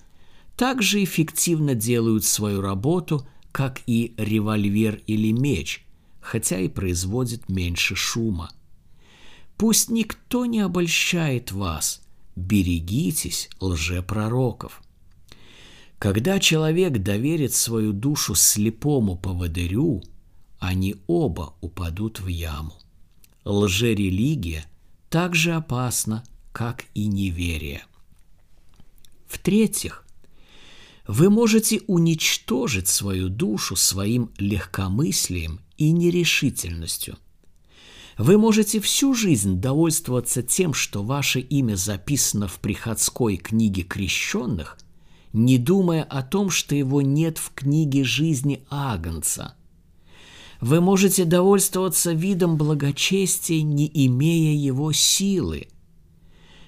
также 0.55 1.03
эффективно 1.03 1.75
делают 1.75 2.23
свою 2.23 2.61
работу, 2.61 3.27
как 3.51 3.81
и 3.85 4.13
револьвер 4.17 5.01
или 5.07 5.33
меч, 5.33 5.85
хотя 6.21 6.57
и 6.57 6.69
производят 6.69 7.49
меньше 7.49 7.97
шума– 7.97 8.49
Пусть 9.61 9.91
никто 9.91 10.47
не 10.47 10.61
обольщает 10.61 11.51
вас. 11.51 12.01
Берегитесь 12.35 13.47
лжепророков. 13.59 14.81
Когда 15.99 16.39
человек 16.39 16.93
доверит 16.93 17.53
свою 17.53 17.93
душу 17.93 18.33
слепому 18.33 19.17
поводырю, 19.17 20.01
они 20.57 20.95
оба 21.05 21.53
упадут 21.61 22.21
в 22.21 22.25
яму. 22.25 22.73
Лжерелигия 23.45 24.65
так 25.11 25.35
же 25.35 25.51
опасна, 25.53 26.23
как 26.51 26.85
и 26.95 27.05
неверие. 27.05 27.85
В-третьих, 29.27 30.07
вы 31.05 31.29
можете 31.29 31.81
уничтожить 31.85 32.87
свою 32.87 33.29
душу 33.29 33.75
своим 33.75 34.31
легкомыслием 34.39 35.59
и 35.77 35.91
нерешительностью– 35.91 37.19
вы 38.17 38.37
можете 38.37 38.79
всю 38.79 39.13
жизнь 39.13 39.59
довольствоваться 39.59 40.43
тем, 40.43 40.73
что 40.73 41.03
ваше 41.03 41.39
имя 41.39 41.75
записано 41.75 42.47
в 42.47 42.59
приходской 42.59 43.37
книге 43.37 43.83
крещенных, 43.83 44.77
не 45.33 45.57
думая 45.57 46.03
о 46.03 46.21
том, 46.21 46.49
что 46.49 46.75
его 46.75 47.01
нет 47.01 47.37
в 47.37 47.53
книге 47.53 48.03
жизни 48.03 48.65
Агнца. 48.69 49.55
Вы 50.59 50.79
можете 50.79 51.25
довольствоваться 51.25 52.11
видом 52.11 52.57
благочестия, 52.57 53.61
не 53.63 53.89
имея 54.05 54.55
его 54.55 54.91
силы. 54.91 55.67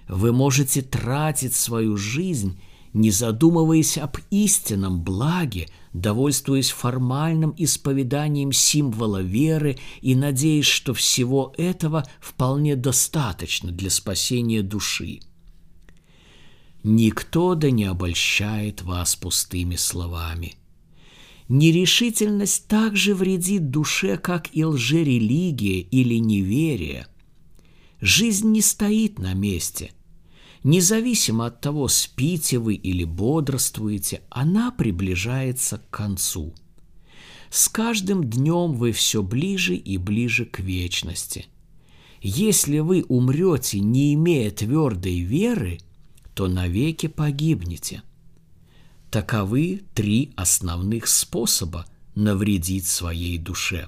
Вы 0.07 0.31
можете 0.31 0.81
тратить 0.81 1.53
свою 1.53 1.95
жизнь 1.97 2.59
не 2.93 3.09
задумываясь 3.09 3.97
об 3.97 4.17
истинном 4.29 5.01
благе, 5.01 5.67
довольствуясь 5.93 6.69
формальным 6.69 7.53
исповеданием 7.57 8.51
символа 8.51 9.21
веры 9.21 9.77
и 10.01 10.15
надеясь, 10.15 10.65
что 10.65 10.93
всего 10.93 11.53
этого 11.57 12.05
вполне 12.19 12.75
достаточно 12.75 13.71
для 13.71 13.89
спасения 13.89 14.61
души. 14.61 15.19
Никто 16.83 17.55
да 17.55 17.71
не 17.71 17.85
обольщает 17.85 18.81
вас 18.83 19.15
пустыми 19.15 19.75
словами. 19.75 20.55
Нерешительность 21.49 22.67
также 22.67 23.15
вредит 23.15 23.69
душе, 23.69 24.17
как 24.17 24.55
и 24.55 24.63
лжерелигия 24.63 25.79
или 25.79 26.15
неверие. 26.15 27.07
Жизнь 28.01 28.51
не 28.51 28.61
стоит 28.61 29.17
на 29.17 29.33
месте– 29.33 29.91
Независимо 30.63 31.47
от 31.47 31.59
того, 31.59 31.89
спите 31.89 32.57
вы 32.57 32.75
или 32.75 33.03
бодрствуете, 33.03 34.21
она 34.29 34.71
приближается 34.71 35.77
к 35.77 35.89
концу. 35.89 36.53
С 37.49 37.67
каждым 37.67 38.23
днем 38.23 38.73
вы 38.73 38.93
все 38.93 39.21
ближе 39.21 39.75
и 39.75 39.97
ближе 39.97 40.45
к 40.45 40.59
вечности. 40.59 41.47
Если 42.21 42.79
вы 42.79 43.03
умрете, 43.09 43.79
не 43.81 44.13
имея 44.13 44.49
твердой 44.49 45.19
веры, 45.19 45.79
то 46.33 46.47
навеки 46.47 47.07
погибнете. 47.07 48.01
Таковы 49.11 49.83
три 49.93 50.31
основных 50.37 51.07
способа 51.07 51.85
навредить 52.15 52.87
своей 52.87 53.37
душе. 53.37 53.87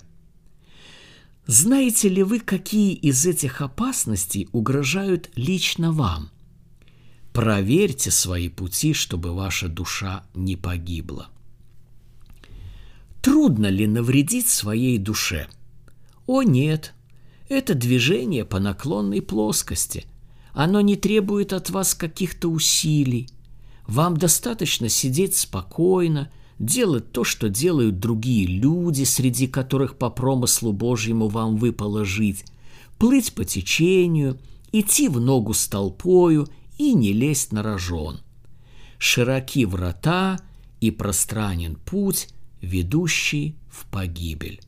Знаете 1.47 2.09
ли 2.09 2.21
вы, 2.21 2.39
какие 2.39 2.93
из 2.93 3.25
этих 3.25 3.61
опасностей 3.61 4.49
угрожают 4.51 5.31
лично 5.35 5.91
вам? 5.91 6.29
Проверьте 7.35 8.11
свои 8.11 8.47
пути, 8.47 8.93
чтобы 8.93 9.33
ваша 9.33 9.67
душа 9.67 10.23
не 10.33 10.55
погибла. 10.55 11.27
Трудно 13.21 13.67
ли 13.67 13.87
навредить 13.87 14.47
своей 14.47 14.97
душе? 14.97 15.49
О 16.27 16.43
нет, 16.43 16.93
это 17.49 17.73
движение 17.73 18.45
по 18.45 18.61
наклонной 18.61 19.21
плоскости. 19.21 20.05
Оно 20.53 20.79
не 20.79 20.95
требует 20.95 21.51
от 21.51 21.69
вас 21.71 21.93
каких-то 21.93 22.47
усилий. 22.47 23.27
Вам 23.85 24.15
достаточно 24.15 24.87
сидеть 24.87 25.35
спокойно, 25.35 26.31
делать 26.57 27.11
то, 27.11 27.25
что 27.25 27.49
делают 27.49 27.99
другие 27.99 28.47
люди, 28.47 29.03
среди 29.03 29.47
которых 29.47 29.97
по 29.97 30.09
промыслу 30.09 30.71
Божьему 30.71 31.27
вам 31.27 31.57
выпало 31.57 32.05
жить, 32.05 32.45
плыть 32.97 33.33
по 33.33 33.43
течению, 33.43 34.39
идти 34.71 35.09
в 35.09 35.19
ногу 35.19 35.53
с 35.53 35.67
толпою 35.67 36.47
и 36.77 36.93
не 36.93 37.13
лезть 37.13 37.51
на 37.51 37.63
рожон. 37.63 38.21
Широки 38.97 39.65
врата 39.65 40.39
и 40.81 40.91
пространен 40.91 41.75
путь, 41.75 42.29
ведущий 42.61 43.55
в 43.69 43.85
погибель. 43.87 44.61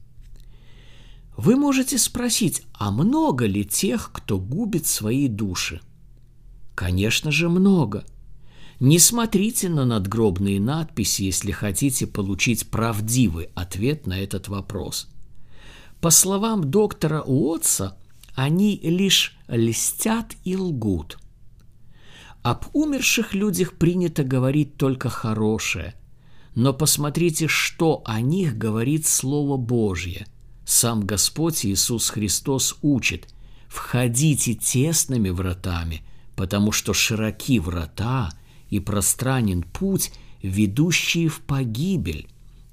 Вы 1.36 1.56
можете 1.56 1.98
спросить, 1.98 2.63
а 2.74 2.91
много 2.91 3.46
ли 3.46 3.63
тех, 3.63 4.12
кто 4.12 4.39
губит 4.39 4.86
свои 4.86 5.28
души? 5.28 5.82
Конечно 6.76 7.32
же, 7.32 7.50
много. 7.50 8.06
Не 8.80 9.00
смотрите 9.00 9.70
на 9.70 9.86
надгробные 9.86 10.60
надписи, 10.60 11.24
если 11.24 11.52
хотите 11.52 12.06
получить 12.06 12.70
правдивый 12.70 13.50
ответ 13.56 14.08
на 14.08 14.20
этот 14.20 14.48
вопрос. 14.48 15.08
По 16.02 16.12
словам 16.12 16.70
доктора 16.70 17.22
Уотса, 17.22 17.98
они 18.36 18.80
лишь 18.84 19.36
льстят 19.48 20.36
и 20.43 20.56
лгут– 20.56 21.17
об 22.50 22.68
умерших 22.72 23.34
людях 23.34 23.74
принято 23.74 24.24
говорить 24.24 24.78
только 24.78 25.10
хорошее. 25.10 25.96
Но 26.56 26.74
посмотрите, 26.74 27.50
что 27.50 28.02
о 28.06 28.22
них 28.22 28.58
говорит 28.58 29.06
Слово 29.06 29.58
Божье. 29.58 30.26
Сам 30.66 31.06
Господь 31.06 31.66
Иисус 31.66 32.10
Христос 32.10 32.78
учит 32.82 33.28
«Входите 33.68 34.54
тесными 34.54 35.30
вратами, 35.30 36.04
потому 36.38 36.72
что 36.72 36.94
широки 36.94 37.60
врата 37.60 38.32
и 38.70 38.80
пространен 38.80 39.64
путь, 39.64 40.14
ведущий 40.42 41.28
в 41.28 41.42
погибель, 41.42 42.30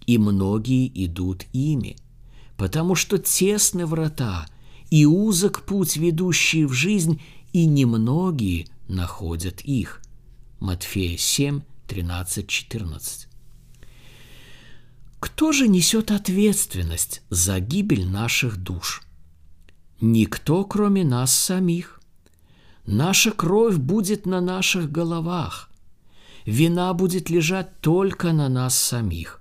и 0.07 0.19
многие 0.19 0.87
идут 1.05 1.47
ими, 1.53 1.97
потому 2.57 2.95
что 2.95 3.19
тесны 3.19 3.87
врата 3.87 4.47
и 4.91 5.05
узок 5.05 5.63
путь, 5.63 5.97
ведущий 5.97 6.65
в 6.65 6.73
жизнь, 6.73 7.21
и 7.53 7.67
немногие 7.67 8.69
находят 8.89 9.61
их. 9.63 10.03
Матфея 10.61 11.17
7, 11.17 11.63
13, 11.87 12.49
14. 12.49 13.29
Кто 15.21 15.53
же 15.53 15.69
несет 15.69 16.11
ответственность 16.11 17.23
за 17.31 17.61
гибель 17.61 18.07
наших 18.07 18.57
душ? 18.59 19.03
Никто, 20.01 20.65
кроме 20.65 21.05
нас 21.05 21.33
самих. 21.33 22.01
Наша 22.87 23.31
кровь 23.31 23.77
будет 23.77 24.27
на 24.27 24.41
наших 24.41 24.93
головах. 24.93 25.71
Вина 26.45 26.93
будет 26.93 27.31
лежать 27.31 27.81
только 27.81 28.33
на 28.33 28.51
нас 28.51 28.75
самих. 28.79 29.41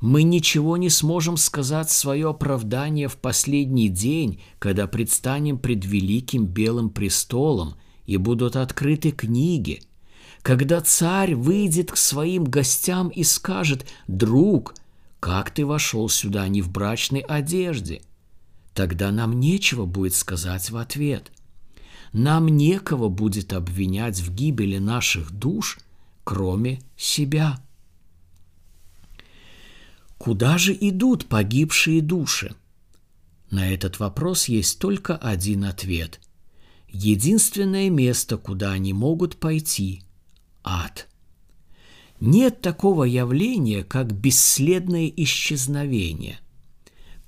Мы 0.00 0.22
ничего 0.22 0.76
не 0.76 0.90
сможем 0.90 1.38
сказать 1.38 1.90
свое 1.90 2.28
оправдание 2.28 3.08
в 3.08 3.16
последний 3.16 3.88
день, 3.88 4.42
когда 4.58 4.86
предстанем 4.86 5.56
пред 5.58 5.86
великим 5.86 6.44
белым 6.44 6.90
престолом 6.90 7.76
и 8.06 8.16
будут 8.16 8.56
открыты 8.56 9.10
книги, 9.10 9.82
когда 10.42 10.80
царь 10.80 11.34
выйдет 11.34 11.90
к 11.92 11.96
своим 11.96 12.44
гостям 12.44 13.08
и 13.08 13.24
скажет 13.24 13.86
«Друг, 14.06 14.74
как 15.20 15.50
ты 15.50 15.64
вошел 15.64 16.08
сюда 16.08 16.46
не 16.48 16.60
в 16.60 16.70
брачной 16.70 17.20
одежде?» 17.20 18.02
Тогда 18.74 19.12
нам 19.12 19.38
нечего 19.38 19.86
будет 19.86 20.14
сказать 20.14 20.68
в 20.70 20.76
ответ. 20.76 21.30
Нам 22.12 22.48
некого 22.48 23.08
будет 23.08 23.52
обвинять 23.52 24.20
в 24.20 24.34
гибели 24.34 24.78
наших 24.78 25.30
душ, 25.30 25.78
кроме 26.24 26.80
себя. 26.96 27.58
Куда 30.18 30.58
же 30.58 30.76
идут 30.78 31.26
погибшие 31.26 32.02
души? 32.02 32.54
На 33.50 33.72
этот 33.72 34.00
вопрос 34.00 34.46
есть 34.46 34.80
только 34.80 35.16
один 35.16 35.64
ответ– 35.64 36.20
единственное 36.94 37.90
место, 37.90 38.36
куда 38.38 38.72
они 38.72 38.92
могут 38.92 39.36
пойти– 39.36 40.02
ад. 40.64 41.08
Нет 42.20 42.62
такого 42.62 43.04
явления, 43.04 43.84
как 43.84 44.12
бесследное 44.12 45.12
исчезновение. 45.14 46.38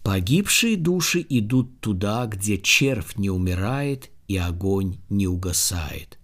Погибшие 0.03 0.77
души 0.77 1.25
идут 1.29 1.81
туда, 1.81 2.27
где 2.27 2.59
червь 2.59 3.17
не 3.17 3.29
умирает 3.29 4.11
и 4.29 4.37
огонь 4.37 4.99
не 5.09 5.27
угасает. 5.27 6.19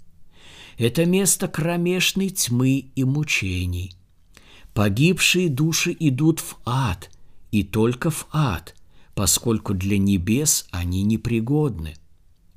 Это 0.79 1.05
место 1.05 1.49
кромешной 1.49 2.31
тьмы 2.31 2.91
и 2.95 3.05
мучений. 3.05 3.95
Погибшие 4.73 5.49
души 5.49 5.95
идут 5.99 6.41
в 6.41 6.57
ад, 6.65 7.11
и 7.51 7.63
только 7.63 8.11
в 8.11 8.27
ад, 8.33 8.75
поскольку 9.15 9.75
для 9.75 9.99
небес 9.99 10.67
они 10.71 11.03
непригодны. 11.03 11.95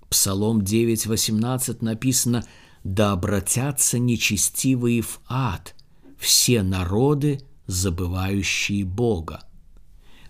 Псалом 0.09 0.61
9.18 0.61 1.77
написано 1.81 2.45
«Да 2.83 3.11
обратятся 3.11 3.99
нечестивые 3.99 5.01
в 5.01 5.19
ад, 5.27 5.75
все 6.17 6.63
народы, 6.63 7.41
забывающие 7.67 8.85
Бога». 8.85 9.43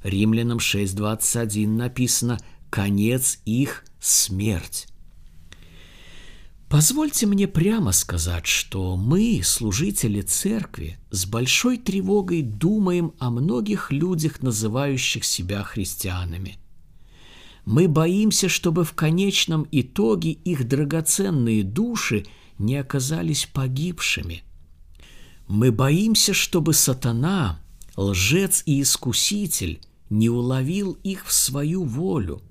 Римлянам 0.04 0.60
6.21 0.60 1.68
написано 1.68 2.40
«Конец 2.70 3.40
их– 3.46 3.86
смерть». 4.00 4.88
Позвольте 6.70 7.26
мне 7.28 7.48
прямо 7.48 7.92
сказать, 7.92 8.48
что 8.48 8.98
мы, 8.98 9.42
служители 9.44 10.22
церкви, 10.22 10.98
с 11.12 11.26
большой 11.26 11.78
тревогой 11.78 12.42
думаем 12.42 13.14
о 13.20 13.30
многих 13.30 13.92
людях, 13.92 14.42
называющих 14.42 15.24
себя 15.24 15.64
христианами– 15.64 16.58
мы 17.66 17.88
боимся, 17.88 18.48
чтобы 18.48 18.84
в 18.84 18.94
конечном 18.94 19.68
итоге 19.72 20.32
их 20.32 20.68
драгоценные 20.68 21.64
души 21.64 22.26
не 22.60 22.78
оказались 22.78 23.50
погибшими. 23.52 24.44
Мы 25.48 25.72
боимся, 25.72 26.34
чтобы 26.34 26.74
сатана, 26.74 27.60
лжец 27.98 28.62
и 28.66 28.82
искуситель, 28.82 29.82
не 30.12 30.30
уловил 30.30 30.98
их 31.04 31.26
в 31.26 31.34
свою 31.34 31.84
волю. 31.84 32.42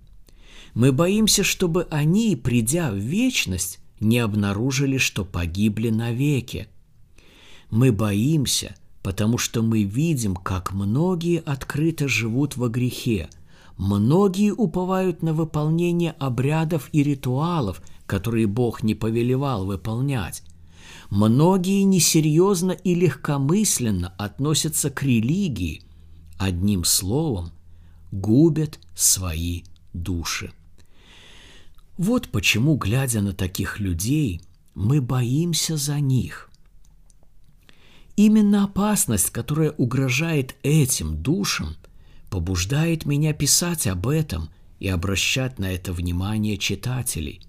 Мы 0.75 0.91
боимся, 0.91 1.45
чтобы 1.45 1.87
они, 1.91 2.35
придя 2.35 2.91
в 2.91 2.97
вечность, 2.97 3.79
не 4.01 4.19
обнаружили, 4.19 4.99
что 4.99 5.25
погибли 5.25 5.91
навеки. 5.91 6.67
Мы 7.71 7.93
боимся, 7.93 8.75
потому 9.03 9.39
что 9.39 9.63
мы 9.63 9.85
видим, 9.85 10.35
как 10.35 10.73
многие 10.73 11.39
открыто 11.39 12.09
живут 12.09 12.57
во 12.57 12.69
грехе– 12.69 13.29
Многие 13.77 14.53
уповают 14.53 15.23
на 15.23 15.35
выполнение 15.35 16.13
обрядов 16.13 16.89
и 16.93 17.03
ритуалов, 17.03 17.83
которые 18.07 18.47
Бог 18.47 18.83
не 18.83 18.95
повелевал 18.95 19.67
выполнять. 19.67 20.43
Многие 21.11 21.83
несерьезно 21.83 22.73
и 22.73 22.95
легкомысленно 22.95 24.15
относятся 24.17 24.91
к 24.91 25.03
религии, 25.03 25.83
одним 26.39 26.85
словом, 26.85 27.51
губят 28.13 28.79
свои 28.95 29.63
души. 29.93 30.53
Вот 31.99 32.29
почему, 32.29 32.77
глядя 32.77 33.23
на 33.23 33.33
таких 33.33 33.81
людей, 33.81 34.41
мы 34.75 35.01
боимся 35.01 35.77
за 35.77 36.01
них. 36.01 36.51
Именно 38.17 38.65
опасность, 38.65 39.31
которая 39.31 39.73
угрожает 39.73 40.55
этим 40.63 41.21
душам– 41.21 41.77
побуждает 42.35 43.07
меня 43.07 43.33
писать 43.33 43.87
об 43.87 44.09
этом 44.09 44.51
и 44.81 44.89
обращать 44.89 45.61
на 45.61 45.73
это 45.73 45.93
внимание 45.93 46.59
читателей. 46.59 47.41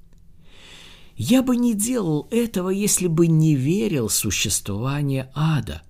Я 1.18 1.42
бы 1.42 1.56
не 1.56 1.74
делал 1.74 2.28
этого, 2.30 2.70
если 2.70 3.08
бы 3.08 3.26
не 3.26 3.56
верил 3.56 4.10
в 4.10 4.14
существование 4.14 5.32
ада. 5.34 5.82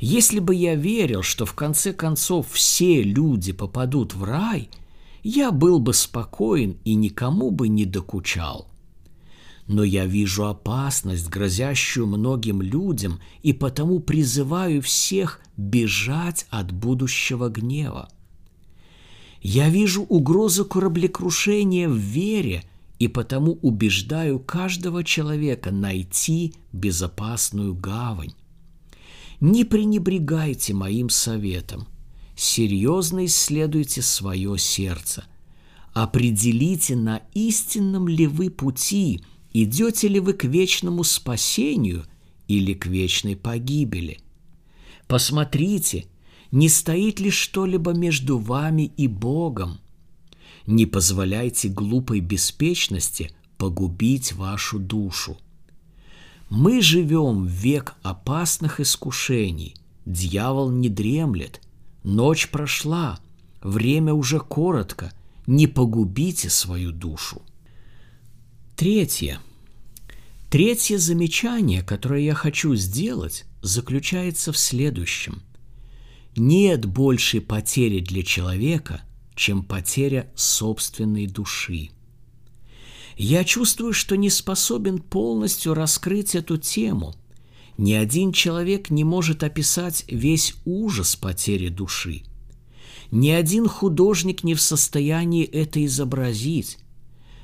Если 0.00 0.40
бы 0.40 0.56
я 0.56 0.74
верил, 0.74 1.22
что 1.22 1.46
в 1.46 1.54
конце 1.54 1.92
концов 1.92 2.50
все 2.50 3.00
люди 3.00 3.52
попадут 3.52 4.12
в 4.12 4.24
рай, 4.24 4.70
я 5.22 5.52
был 5.52 5.78
бы 5.78 5.94
спокоен 5.94 6.78
и 6.84 6.96
никому 6.96 7.52
бы 7.52 7.68
не 7.68 7.84
докучал. 7.84 8.66
Но 9.70 9.84
я 9.84 10.04
вижу 10.04 10.46
опасность, 10.46 11.28
грозящую 11.28 12.08
многим 12.08 12.60
людям, 12.60 13.20
и 13.44 13.52
потому 13.52 14.00
призываю 14.00 14.82
всех 14.82 15.40
бежать 15.56 16.48
от 16.50 16.72
будущего 16.72 17.48
гнева. 17.48 18.08
Я 19.40 19.68
вижу 19.68 20.02
угрозу 20.02 20.64
кораблекрушения 20.64 21.88
в 21.88 21.94
вере, 21.94 22.64
и 22.98 23.06
потому 23.06 23.60
убеждаю 23.62 24.40
каждого 24.40 25.04
человека 25.04 25.70
найти 25.70 26.54
безопасную 26.72 27.72
гавань. 27.72 28.34
Не 29.40 29.64
пренебрегайте 29.64 30.74
моим 30.74 31.08
советом. 31.10 31.86
Серьезно 32.34 33.24
исследуйте 33.26 34.02
свое 34.02 34.58
сердце. 34.58 35.26
Определите, 35.92 36.96
на 36.96 37.22
истинном 37.34 38.08
ли 38.08 38.26
вы 38.26 38.50
пути, 38.50 39.22
идете 39.52 40.08
ли 40.08 40.20
вы 40.20 40.32
к 40.32 40.44
вечному 40.44 41.04
спасению 41.04 42.04
или 42.48 42.74
к 42.74 42.86
вечной 42.86 43.36
погибели. 43.36 44.18
Посмотрите, 45.06 46.06
не 46.50 46.68
стоит 46.68 47.20
ли 47.20 47.30
что-либо 47.30 47.92
между 47.92 48.38
вами 48.38 48.92
и 48.96 49.06
Богом. 49.06 49.80
Не 50.66 50.86
позволяйте 50.86 51.68
глупой 51.68 52.20
беспечности 52.20 53.30
погубить 53.56 54.32
вашу 54.32 54.78
душу. 54.78 55.36
Мы 56.48 56.82
живем 56.82 57.44
в 57.44 57.48
век 57.48 57.94
опасных 58.02 58.80
искушений. 58.80 59.76
Дьявол 60.06 60.70
не 60.70 60.88
дремлет. 60.88 61.60
Ночь 62.02 62.50
прошла. 62.50 63.20
Время 63.62 64.14
уже 64.14 64.40
коротко. 64.40 65.12
Не 65.46 65.66
погубите 65.66 66.50
свою 66.50 66.90
душу. 66.90 67.42
Третье. 68.80 69.40
Третье 70.48 70.96
замечание, 70.96 71.82
которое 71.82 72.22
я 72.22 72.32
хочу 72.32 72.74
сделать, 72.76 73.44
заключается 73.60 74.52
в 74.52 74.56
следующем. 74.56 75.42
Нет 76.34 76.86
большей 76.86 77.42
потери 77.42 78.00
для 78.00 78.22
человека, 78.22 79.02
чем 79.34 79.64
потеря 79.64 80.32
собственной 80.34 81.26
души– 81.26 81.90
я 83.18 83.44
чувствую, 83.44 83.92
что 83.92 84.16
не 84.16 84.30
способен 84.30 84.98
полностью 84.98 85.74
раскрыть 85.74 86.34
эту 86.34 86.56
тему. 86.56 87.14
Ни 87.76 87.92
один 87.92 88.32
человек 88.32 88.88
не 88.88 89.04
может 89.04 89.42
описать 89.42 90.06
весь 90.08 90.54
ужас 90.64 91.16
потери 91.16 91.68
души. 91.68 92.22
Ни 93.10 93.28
один 93.28 93.68
художник 93.68 94.42
не 94.42 94.54
в 94.54 94.60
состоянии 94.62 95.44
это 95.44 95.84
изобразить. 95.84 96.78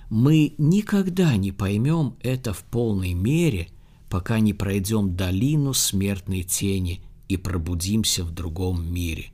Мы 0.09 0.55
никогда 0.59 1.37
не 1.37 1.53
поймем 1.53 2.17
это 2.21 2.53
в 2.53 2.63
полной 2.65 3.15
мере, 3.15 3.69
пока 4.09 4.39
не 4.39 4.55
пройдем 4.55 5.17
долину 5.17 5.73
смертной 5.73 6.43
тени 6.43 7.03
и 7.29 7.37
пробудимся 7.37 8.25
в 8.25 8.31
другом 8.31 8.93
мире. 8.93 9.31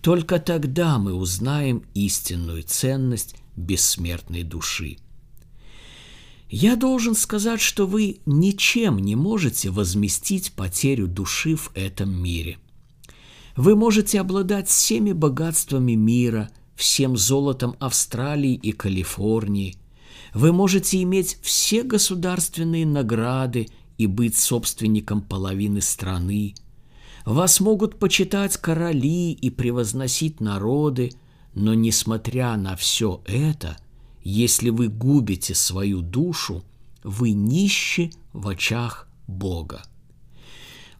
Только 0.00 0.38
тогда 0.38 0.98
мы 0.98 1.14
узнаем 1.14 1.82
истинную 1.94 2.62
ценность 2.62 3.36
бессмертной 3.56 4.42
души– 4.42 4.98
я 6.48 6.76
должен 6.76 7.14
сказать, 7.14 7.60
что 7.60 7.86
вы 7.86 8.20
ничем 8.24 8.98
не 8.98 9.16
можете 9.16 9.70
возместить 9.70 10.52
потерю 10.52 11.08
души 11.08 11.56
в 11.56 11.72
этом 11.74 12.10
мире. 12.10 12.58
Вы 13.56 13.74
можете 13.74 14.20
обладать 14.20 14.68
всеми 14.68 15.12
богатствами 15.12 15.92
мира, 15.92 16.50
всем 16.76 17.16
золотом 17.16 17.74
Австралии 17.80 18.54
и 18.54 18.70
Калифорнии. 18.72 19.76
Вы 20.36 20.52
можете 20.52 21.02
иметь 21.02 21.38
все 21.42 21.82
государственные 21.82 22.86
награды 22.86 23.68
и 23.98 24.06
быть 24.06 24.36
собственником 24.36 25.22
половины 25.22 25.80
страны. 25.80 26.54
Вас 27.24 27.58
могут 27.58 27.98
почитать 27.98 28.56
короли 28.56 29.32
и 29.32 29.50
превозносить 29.50 30.40
народы, 30.40 31.10
но 31.54 31.74
несмотря 31.74 32.56
на 32.56 32.76
все 32.76 33.22
это– 33.26 33.76
если 34.28 34.70
вы 34.70 34.88
губите 34.88 35.54
свою 35.54 36.00
душу, 36.00 36.64
вы 37.04 37.30
нищи 37.30 38.10
в 38.32 38.48
очах 38.48 39.06
Бога. 39.28 39.84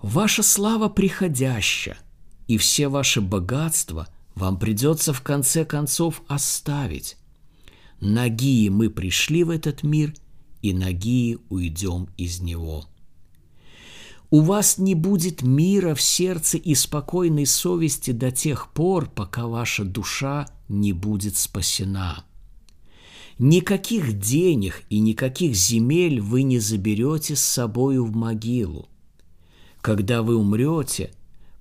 Ваша 0.00 0.44
слава 0.44 0.88
приходяща, 0.88 1.98
и 2.46 2.56
все 2.56 2.86
ваши 2.86 3.20
богатства 3.20 4.06
вам 4.36 4.60
придется 4.60 5.12
в 5.12 5.22
конце 5.22 5.64
концов 5.64 6.22
оставить. 6.28 7.16
Ноги 8.00 8.68
мы 8.68 8.90
пришли 8.90 9.44
в 9.44 9.50
этот 9.50 9.82
мир, 9.82 10.14
и 10.62 10.72
ноги 10.72 11.38
уйдем 11.48 12.08
из 12.16 12.40
него. 12.40 12.86
У 14.30 14.40
вас 14.40 14.78
не 14.78 14.94
будет 14.94 15.42
мира 15.42 15.94
в 15.94 16.02
сердце 16.02 16.58
и 16.58 16.74
спокойной 16.74 17.46
совести 17.46 18.10
до 18.10 18.30
тех 18.30 18.72
пор, 18.72 19.08
пока 19.08 19.46
ваша 19.46 19.84
душа 19.84 20.46
не 20.68 20.92
будет 20.92 21.36
спасена– 21.36 22.24
Никаких 23.38 24.18
денег 24.18 24.82
и 24.88 24.98
никаких 24.98 25.54
земель 25.54 26.22
вы 26.22 26.42
не 26.42 26.58
заберете 26.58 27.36
с 27.36 27.42
собою 27.42 28.06
в 28.06 28.16
могилу. 28.16 28.88
Когда 29.82 30.22
вы 30.22 30.36
умрете, 30.36 31.10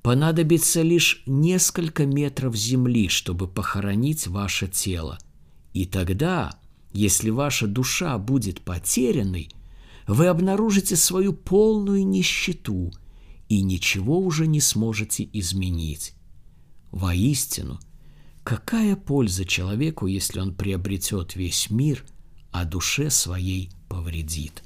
понадобится 0.02 0.82
лишь 0.82 1.22
несколько 1.26 2.06
метров 2.06 2.56
земли, 2.56 3.10
чтобы 3.10 3.50
похоронить 3.50 4.26
ваше 4.28 4.70
тело. 4.70 5.18
И 5.76 5.86
тогда, 5.86 6.58
если 6.92 7.30
ваша 7.30 7.68
душа 7.68 8.18
будет 8.18 8.62
потерянной, 8.62 9.50
вы 10.08 10.26
обнаружите 10.26 10.96
свою 10.96 11.34
полную 11.34 12.04
нищету 12.08 12.92
и 13.48 13.62
ничего 13.62 14.20
уже 14.20 14.48
не 14.48 14.60
сможете 14.60 15.30
изменить. 15.32 16.16
Воистину– 16.92 17.80
Какая 18.46 18.96
польза 18.96 19.44
человеку, 19.44 20.06
если 20.06 20.40
он 20.40 20.54
приобретет 20.54 21.36
весь 21.36 21.72
мир, 21.72 22.06
а 22.52 22.64
душе 22.64 23.10
своей 23.10 23.72
повредит? 23.90 24.62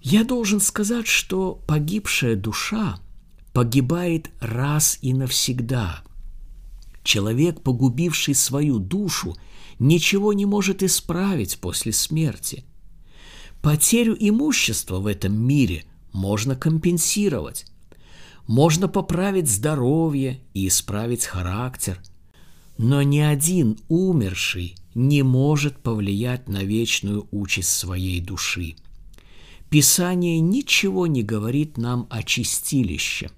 Я 0.00 0.22
должен 0.22 0.60
сказать, 0.60 1.08
что 1.08 1.56
погибшая 1.66 2.36
душа 2.36 3.00
погибает 3.52 4.30
раз 4.38 4.96
и 5.02 5.12
навсегда. 5.12 6.03
Человек, 7.04 7.60
погубивший 7.60 8.34
свою 8.34 8.78
душу, 8.80 9.36
ничего 9.78 10.32
не 10.32 10.46
может 10.46 10.82
исправить 10.82 11.58
после 11.60 11.92
смерти. 11.92 12.64
Потерю 13.62 14.16
имущества 14.18 14.98
в 14.98 15.06
этом 15.06 15.38
мире 15.38 15.84
можно 16.12 16.56
компенсировать, 16.56 17.66
можно 18.46 18.88
поправить 18.88 19.48
здоровье 19.48 20.40
и 20.54 20.66
исправить 20.68 21.24
характер. 21.24 22.02
Но 22.76 23.02
ни 23.02 23.20
один 23.20 23.78
умерший 23.88 24.74
не 24.94 25.22
может 25.22 25.78
повлиять 25.78 26.48
на 26.48 26.64
вечную 26.64 27.28
участь 27.30 27.70
своей 27.70 28.20
души. 28.20 28.76
Писание 29.70 30.40
ничего 30.40 31.06
не 31.06 31.22
говорит 31.22 31.78
нам 31.78 32.06
о 32.10 32.22
чистилище. 32.22 33.30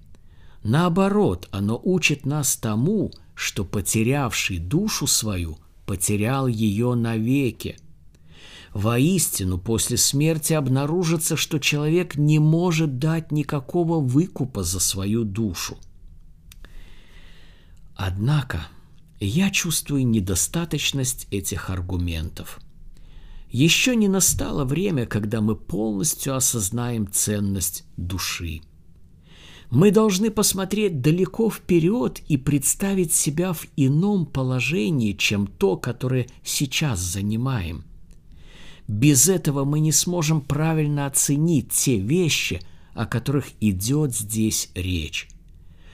Наоборот, 0.63 1.47
оно 1.51 1.79
учит 1.81 2.25
нас 2.25 2.57
тому, 2.57 3.11
что 3.37 3.63
потерявший 3.63 4.57
душу 4.57 5.07
свою 5.07 5.59
потерял 5.85 6.47
ее 6.47 6.95
навеки– 6.95 7.77
Воистину, 8.77 9.57
после 9.57 9.97
смерти 9.97 10.53
обнаружится, 10.53 11.35
что 11.35 11.57
человек 11.57 12.15
не 12.15 12.37
может 12.37 12.99
дать 12.99 13.31
никакого 13.31 13.99
выкупа 13.99 14.63
за 14.63 14.79
свою 14.79 15.23
душу. 15.23 15.79
Однако 17.95 18.67
я 19.19 19.49
чувствую 19.49 20.05
недостаточность 20.05 21.27
этих 21.31 21.71
аргументов. 21.71 22.59
Еще 23.49 23.95
не 23.95 24.07
настало 24.07 24.63
время, 24.63 25.07
когда 25.07 25.41
мы 25.41 25.55
полностью 25.55 26.35
осознаем 26.35 27.11
ценность 27.11 27.83
души. 27.97 28.61
Мы 29.69 29.91
должны 29.91 30.31
посмотреть 30.31 31.01
далеко 31.01 31.49
вперед 31.49 32.21
и 32.27 32.37
представить 32.37 33.13
себя 33.13 33.53
в 33.53 33.67
ином 33.75 34.25
положении, 34.25 35.13
чем 35.13 35.47
то, 35.47 35.77
которое 35.77 36.27
сейчас 36.43 36.99
занимаем– 36.99 37.83
без 38.87 39.27
этого 39.27 39.65
мы 39.65 39.79
не 39.81 39.91
сможем 39.91 40.41
правильно 40.41 41.05
оценить 41.05 41.71
те 41.71 41.99
вещи, 41.99 42.61
о 42.93 43.05
которых 43.05 43.47
идет 43.59 44.15
здесь 44.15 44.69
речь. 44.75 45.27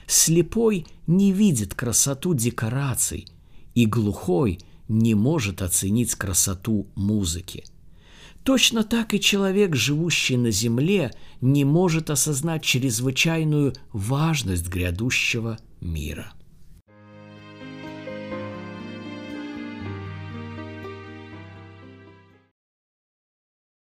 Слепой 0.06 0.86
не 1.06 1.32
видит 1.32 1.74
красоту 1.74 2.34
декораций, 2.34 3.26
и 3.74 3.86
глухой 3.86 4.60
не 4.86 5.14
может 5.14 5.60
оценить 5.60 6.14
красоту 6.14 6.86
музыки. 6.94 7.64
Точно 8.44 8.84
так 8.84 9.14
и 9.14 9.20
человек, 9.20 9.74
живущий 9.74 10.36
на 10.36 10.50
земле, 10.50 11.10
не 11.40 11.64
может 11.64 12.10
осознать 12.10 12.62
чрезвычайную 12.62 13.74
важность 13.92 14.68
грядущего 14.68 15.58
мира– 15.80 16.32